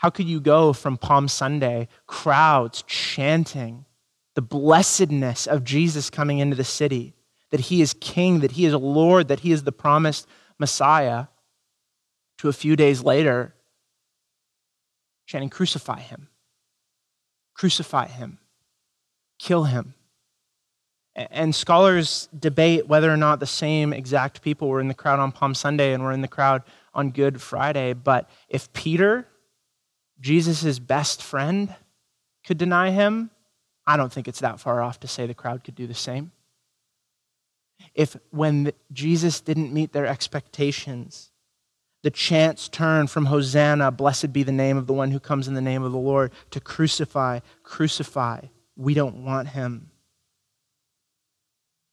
How 0.03 0.11
could 0.11 0.27
you 0.27 0.41
go 0.41 0.73
from 0.73 0.99
Palm 0.99 1.29
Sunday, 1.29 1.87
crowds 2.09 2.83
chanting 2.89 3.85
the 4.35 4.43
blessedness 4.43 5.47
of 5.47 5.63
Jesus 5.63 6.11
coming 6.11 6.41
into 6.41 6.57
the 6.57 6.65
city, 6.65 7.15
that 7.51 7.61
he 7.61 7.81
is 7.81 7.95
king, 8.01 8.41
that 8.41 8.53
he 8.53 8.65
is 8.65 8.75
Lord, 8.75 9.29
that 9.29 9.41
he 9.41 9.53
is 9.53 9.63
the 9.63 9.71
promised 9.71 10.27
Messiah, 10.59 11.27
to 12.39 12.49
a 12.49 12.53
few 12.53 12.75
days 12.75 13.05
later, 13.05 13.55
chanting, 15.27 15.51
Crucify 15.51 16.01
him, 16.01 16.27
crucify 17.55 18.09
him, 18.09 18.39
kill 19.39 19.65
him. 19.65 19.95
And 21.15 21.55
scholars 21.55 22.29
debate 22.37 22.89
whether 22.89 23.13
or 23.13 23.17
not 23.17 23.39
the 23.39 23.47
same 23.47 23.93
exact 23.93 24.43
people 24.43 24.67
were 24.67 24.81
in 24.81 24.89
the 24.89 24.95
crowd 24.95 25.21
on 25.21 25.31
Palm 25.31 25.55
Sunday 25.55 25.93
and 25.93 26.03
were 26.03 26.11
in 26.11 26.23
the 26.23 26.29
crowd 26.29 26.65
on 26.93 27.11
Good 27.11 27.41
Friday. 27.41 27.93
But 27.93 28.29
if 28.49 28.73
Peter, 28.73 29.29
Jesus' 30.23 30.79
best 30.79 31.23
friend, 31.23 31.75
could 32.47 32.57
deny 32.57 32.91
him, 32.91 33.31
I 33.87 33.97
don't 33.97 34.13
think 34.13 34.29
it's 34.29 34.41
that 34.41 34.61
far 34.61 34.81
off 34.81 35.01
to 35.01 35.09
say 35.09 35.27
the 35.27 35.35
crowd 35.35 35.65
could 35.65 35.75
do 35.75 35.87
the 35.87 35.95
same. 35.95 36.33
If 37.95 38.17
when 38.31 38.73
Jesus 38.93 39.41
didn't 39.41 39.73
meet 39.73 39.93
their 39.93 40.07
expectations, 40.07 41.31
the 42.03 42.11
chants 42.11 42.69
turn 42.69 43.09
from 43.09 43.27
Hosanna, 43.27 43.91
blessed 43.91 44.33
be 44.33 44.43
the 44.43 44.53
name 44.53 44.77
of 44.77 44.87
the 44.87 44.93
one 44.93 45.11
who 45.11 45.21
comes 45.21 45.49
in 45.49 45.55
the 45.55 45.61
name 45.61 45.83
of 45.83 45.93
the 45.93 45.99
Lord, 45.99 46.33
to 46.51 46.61
crucify, 46.61 47.41
crucify. 47.63 48.43
We 48.77 48.95
don't 48.95 49.25
want 49.25 49.49
him. 49.49 49.91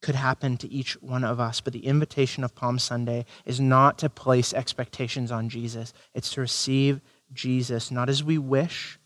Could 0.02 0.16
happen 0.16 0.58
to 0.58 0.72
each 0.72 0.94
one 1.02 1.24
of 1.24 1.40
us, 1.40 1.60
but 1.62 1.74
the 1.74 1.86
invitation 1.86 2.44
of 2.44 2.56
Palm 2.56 2.80
Sunday 2.80 3.26
is 3.46 3.60
not 3.60 3.98
to 4.00 4.10
place 4.10 4.54
expectations 4.54 5.32
on 5.32 5.50
Jesus. 5.50 5.94
It's 6.14 6.32
to 6.32 6.42
receive 6.42 7.02
Jesus 7.34 7.92
not 7.92 8.10
as 8.10 8.24
we 8.24 8.38
wish, 8.38 9.00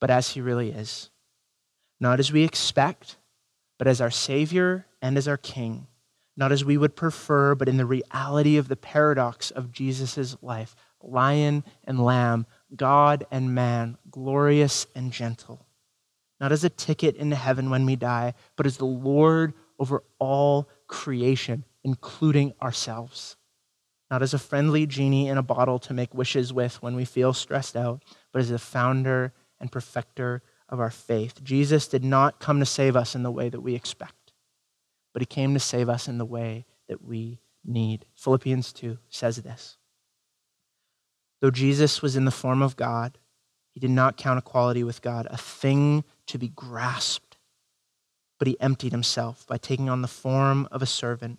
but 0.00 0.10
as 0.10 0.30
he 0.30 0.40
really 0.40 0.70
is. 0.70 1.10
Not 2.00 2.18
as 2.18 2.32
we 2.32 2.44
expect, 2.44 3.16
but 3.78 3.86
as 3.86 4.00
our 4.00 4.10
Savior 4.10 4.86
and 5.02 5.16
as 5.16 5.28
our 5.28 5.36
King 5.36 5.86
not 6.40 6.52
as 6.52 6.64
we 6.64 6.78
would 6.78 6.96
prefer, 6.96 7.54
but 7.54 7.68
in 7.68 7.76
the 7.76 7.84
reality 7.84 8.56
of 8.56 8.68
the 8.68 8.76
paradox 8.76 9.50
of 9.50 9.70
Jesus' 9.70 10.36
life 10.42 10.74
lion 11.02 11.64
and 11.84 12.02
lamb, 12.02 12.46
God 12.74 13.26
and 13.30 13.54
man, 13.54 13.96
glorious 14.10 14.86
and 14.94 15.12
gentle. 15.12 15.66
Not 16.40 16.52
as 16.52 16.64
a 16.64 16.70
ticket 16.70 17.16
into 17.16 17.36
heaven 17.36 17.70
when 17.70 17.86
we 17.86 17.96
die, 17.96 18.34
but 18.56 18.66
as 18.66 18.78
the 18.78 18.86
Lord 18.86 19.52
over 19.78 20.02
all 20.18 20.68
creation, 20.86 21.64
including 21.84 22.52
ourselves. 22.60 23.36
Not 24.10 24.22
as 24.22 24.34
a 24.34 24.38
friendly 24.38 24.86
genie 24.86 25.28
in 25.28 25.38
a 25.38 25.42
bottle 25.42 25.78
to 25.80 25.94
make 25.94 26.14
wishes 26.14 26.52
with 26.52 26.82
when 26.82 26.96
we 26.96 27.04
feel 27.04 27.32
stressed 27.32 27.76
out, 27.76 28.02
but 28.32 28.40
as 28.40 28.48
the 28.48 28.58
founder 28.58 29.32
and 29.60 29.70
perfecter 29.70 30.42
of 30.68 30.80
our 30.80 30.90
faith. 30.90 31.42
Jesus 31.44 31.86
did 31.86 32.04
not 32.04 32.40
come 32.40 32.58
to 32.60 32.66
save 32.66 32.96
us 32.96 33.14
in 33.14 33.22
the 33.22 33.30
way 33.30 33.48
that 33.48 33.60
we 33.60 33.74
expect 33.74 34.14
but 35.12 35.22
he 35.22 35.26
came 35.26 35.54
to 35.54 35.60
save 35.60 35.88
us 35.88 36.08
in 36.08 36.18
the 36.18 36.24
way 36.24 36.66
that 36.88 37.02
we 37.02 37.40
need. 37.64 38.06
Philippians 38.14 38.72
2 38.72 38.98
says 39.08 39.36
this 39.36 39.76
Though 41.40 41.50
Jesus 41.50 42.02
was 42.02 42.16
in 42.16 42.24
the 42.24 42.30
form 42.30 42.62
of 42.62 42.76
God, 42.76 43.18
he 43.72 43.80
did 43.80 43.90
not 43.90 44.16
count 44.16 44.38
equality 44.38 44.82
with 44.82 45.02
God 45.02 45.26
a 45.30 45.36
thing 45.36 46.04
to 46.26 46.38
be 46.38 46.48
grasped, 46.48 47.38
but 48.38 48.48
he 48.48 48.60
emptied 48.60 48.92
himself 48.92 49.46
by 49.46 49.58
taking 49.58 49.88
on 49.88 50.02
the 50.02 50.08
form 50.08 50.68
of 50.70 50.82
a 50.82 50.86
servant. 50.86 51.38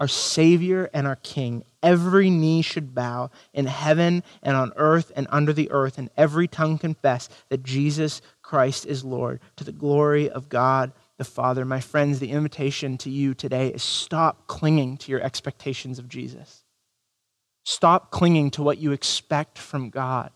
our 0.00 0.08
Savior 0.08 0.88
and 0.94 1.06
our 1.06 1.16
King, 1.16 1.62
every 1.82 2.30
knee 2.30 2.62
should 2.62 2.94
bow 2.94 3.30
in 3.52 3.66
heaven 3.66 4.24
and 4.42 4.56
on 4.56 4.72
earth 4.76 5.12
and 5.14 5.26
under 5.30 5.52
the 5.52 5.70
earth, 5.70 5.98
and 5.98 6.08
every 6.16 6.48
tongue 6.48 6.78
confess 6.78 7.28
that 7.50 7.62
Jesus 7.62 8.22
Christ 8.40 8.86
is 8.86 9.04
Lord, 9.04 9.40
to 9.56 9.64
the 9.64 9.72
glory 9.72 10.28
of 10.28 10.48
God 10.48 10.92
the 11.18 11.24
Father. 11.24 11.66
My 11.66 11.80
friends, 11.80 12.18
the 12.18 12.30
invitation 12.30 12.96
to 12.98 13.10
you 13.10 13.34
today 13.34 13.68
is 13.68 13.82
stop 13.82 14.46
clinging 14.46 14.96
to 14.96 15.12
your 15.12 15.20
expectations 15.20 15.98
of 15.98 16.08
Jesus. 16.08 16.64
Stop 17.62 18.10
clinging 18.10 18.50
to 18.52 18.62
what 18.62 18.78
you 18.78 18.92
expect 18.92 19.58
from 19.58 19.90
God. 19.90 20.30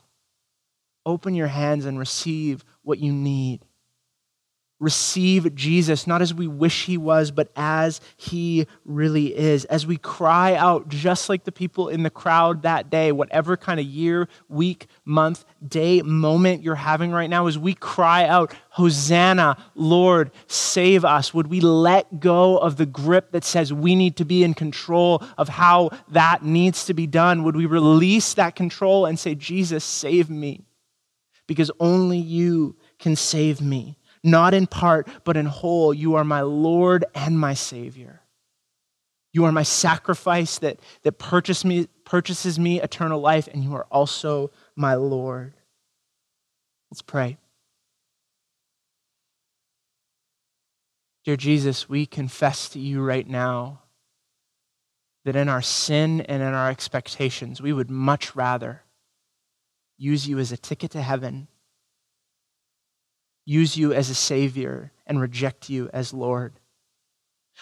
Open 1.07 1.35
your 1.35 1.47
hands 1.47 1.87
and 1.87 1.99
receive 1.99 2.65
what 2.83 2.99
you 2.99 3.12
need 3.12 3.65
receive 4.81 5.55
Jesus, 5.55 6.07
not 6.07 6.20
as 6.20 6.35
we 6.35 6.47
wish 6.47 6.85
he 6.85 6.99
was, 6.99 7.31
but 7.31 7.51
as 7.57 8.01
he 8.16 8.66
really 8.85 9.37
is. 9.37 9.64
As 9.66 9.87
we 9.87 9.97
cry 9.97 10.55
out, 10.55 10.89
just 10.89 11.29
like 11.29 11.45
the 11.45 11.53
people 11.53 11.89
in 11.89 12.03
the 12.03 12.11
crowd 12.11 12.62
that 12.62 12.91
day, 12.91 13.12
whatever 13.12 13.57
kind 13.57 13.79
of 13.79 13.87
year, 13.87 14.29
week, 14.49 14.89
month, 15.05 15.45
day, 15.66 16.03
moment 16.03 16.62
you're 16.62 16.75
having 16.75 17.12
right 17.12 17.31
now, 17.31 17.47
as 17.47 17.59
we 17.59 17.75
cry 17.75 18.27
out, 18.27 18.53
Hosanna, 18.70 19.57
Lord, 19.75 20.33
save 20.49 21.05
us, 21.05 21.33
would 21.33 21.47
we 21.47 21.61
let 21.61 22.18
go 22.18 22.59
of 22.59 22.77
the 22.77 22.87
grip 22.87 23.31
that 23.31 23.45
says 23.45 23.72
we 23.72 23.95
need 23.95 24.16
to 24.16 24.25
be 24.25 24.43
in 24.43 24.55
control 24.55 25.22
of 25.39 25.49
how 25.49 25.91
that 26.09 26.43
needs 26.43 26.85
to 26.87 26.95
be 26.95 27.07
done? 27.07 27.45
Would 27.45 27.57
we 27.57 27.66
release 27.66 28.35
that 28.35 28.57
control 28.57 29.07
and 29.07 29.18
say, 29.18 29.37
Jesus, 29.37 29.85
save 29.85 30.29
me? 30.29 30.66
Because 31.47 31.70
only 31.79 32.18
you 32.18 32.77
can 32.99 33.14
save 33.16 33.61
me 33.61 33.99
not 34.25 34.55
in 34.55 34.66
part, 34.66 35.09
but 35.22 35.37
in 35.37 35.47
whole. 35.47 35.95
You 35.95 36.14
are 36.14 36.25
my 36.25 36.41
Lord 36.41 37.05
and 37.14 37.39
my 37.39 37.55
Savior. 37.55 38.22
You 39.33 39.45
are 39.45 39.53
my 39.53 39.62
sacrifice 39.62 40.59
that, 40.59 40.79
that 41.03 41.64
me, 41.64 41.87
purchases 42.05 42.59
me 42.59 42.81
eternal 42.81 43.20
life, 43.20 43.49
and 43.53 43.62
you 43.62 43.75
are 43.75 43.87
also 43.91 44.51
my 44.75 44.95
Lord. 44.95 45.55
Let's 46.91 47.03
pray. 47.03 47.37
Dear 51.25 51.37
Jesus, 51.37 51.89
we 51.89 52.07
confess 52.07 52.68
to 52.70 52.79
you 52.79 53.03
right 53.03 53.27
now 53.27 53.81
that 55.25 55.37
in 55.37 55.49
our 55.49 55.62
sin 55.62 56.20
and 56.20 56.43
in 56.43 56.55
our 56.55 56.70
expectations, 56.70 57.61
we 57.61 57.72
would 57.72 57.91
much 57.91 58.37
rather 58.37 58.83
use 59.97 60.29
you 60.29 60.39
as 60.39 60.53
a 60.53 60.57
ticket 60.57 60.91
to 60.93 61.03
heaven 61.03 61.49
use 63.45 63.77
you 63.77 63.93
as 63.93 64.11
a 64.11 64.15
Savior 64.15 64.93
and 65.07 65.21
reject 65.21 65.69
you 65.69 65.91
as 65.93 66.15
Lord. 66.15 66.55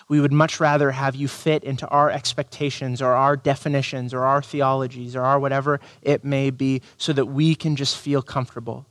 We 0.09 0.21
would 0.21 0.33
much 0.33 0.59
rather 0.59 0.93
have 0.93 1.15
you 1.15 1.29
fit 1.29 1.65
into 1.65 1.87
our 1.89 2.11
expectations 2.11 3.03
or 3.03 3.13
our 3.13 3.37
definitions 3.37 4.15
or 4.15 4.25
our 4.25 4.43
theologies 4.43 5.15
or 5.15 5.23
our 5.23 5.39
whatever 5.39 5.81
it 6.01 6.25
may 6.25 6.51
be 6.51 6.83
so 6.97 7.13
that 7.13 7.27
we 7.27 7.55
can 7.55 7.77
just 7.77 7.97
feel 7.97 8.23
comfortable. 8.23 8.87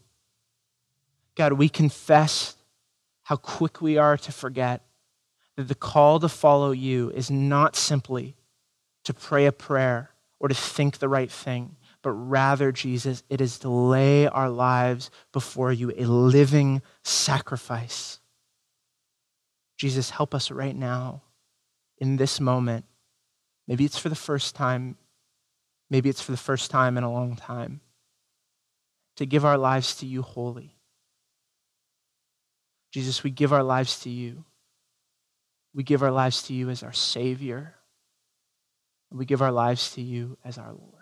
God, 1.35 1.53
we 1.53 1.69
confess 1.69 2.55
how 3.23 3.35
quick 3.35 3.81
we 3.81 3.97
are 3.97 4.17
to 4.17 4.31
forget 4.31 4.83
that 5.55 5.67
the 5.67 5.75
call 5.75 6.19
to 6.19 6.29
follow 6.29 6.71
you 6.71 7.09
is 7.11 7.31
not 7.31 7.75
simply 7.75 8.35
to 9.03 9.13
pray 9.13 9.45
a 9.45 9.51
prayer 9.51 10.11
or 10.39 10.47
to 10.47 10.55
think 10.55 10.97
the 10.97 11.09
right 11.09 11.31
thing, 11.31 11.75
but 12.03 12.11
rather, 12.11 12.71
Jesus, 12.71 13.23
it 13.29 13.41
is 13.41 13.59
to 13.59 13.69
lay 13.69 14.27
our 14.27 14.49
lives 14.49 15.11
before 15.31 15.71
you, 15.71 15.91
a 15.95 16.05
living 16.05 16.81
sacrifice. 17.03 18.19
Jesus, 19.77 20.09
help 20.09 20.33
us 20.33 20.51
right 20.51 20.75
now 20.75 21.21
in 21.97 22.17
this 22.17 22.39
moment. 22.39 22.85
Maybe 23.67 23.85
it's 23.85 23.97
for 23.97 24.09
the 24.09 24.15
first 24.15 24.55
time, 24.55 24.97
maybe 25.89 26.09
it's 26.09 26.21
for 26.21 26.31
the 26.31 26.37
first 26.37 26.71
time 26.71 26.97
in 26.97 27.03
a 27.03 27.11
long 27.11 27.35
time, 27.35 27.81
to 29.17 29.25
give 29.25 29.45
our 29.45 29.57
lives 29.57 29.95
to 29.97 30.05
you 30.05 30.21
wholly. 30.21 30.75
Jesus, 32.91 33.23
we 33.23 33.29
give 33.29 33.53
our 33.53 33.63
lives 33.63 34.01
to 34.01 34.09
you. 34.09 34.43
We 35.73 35.83
give 35.83 36.03
our 36.03 36.11
lives 36.11 36.43
to 36.43 36.53
you 36.53 36.69
as 36.69 36.83
our 36.83 36.91
Savior. 36.91 37.75
We 39.11 39.25
give 39.25 39.41
our 39.41 39.51
lives 39.51 39.93
to 39.93 40.01
you 40.01 40.37
as 40.43 40.57
our 40.57 40.73
Lord. 40.73 41.00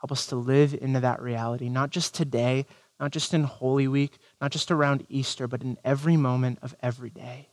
Help 0.00 0.12
us 0.12 0.26
to 0.26 0.36
live 0.36 0.74
into 0.74 1.00
that 1.00 1.20
reality, 1.20 1.68
not 1.68 1.90
just 1.90 2.14
today, 2.14 2.66
not 3.00 3.10
just 3.10 3.34
in 3.34 3.44
Holy 3.44 3.88
Week, 3.88 4.18
not 4.40 4.50
just 4.50 4.70
around 4.70 5.06
Easter, 5.08 5.46
but 5.46 5.62
in 5.62 5.76
every 5.84 6.16
moment 6.16 6.58
of 6.62 6.74
every 6.80 7.10
day. 7.10 7.48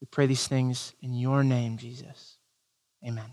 We 0.00 0.06
pray 0.10 0.26
these 0.26 0.46
things 0.46 0.94
in 1.00 1.14
your 1.14 1.42
name, 1.42 1.76
Jesus. 1.78 2.38
Amen. 3.06 3.32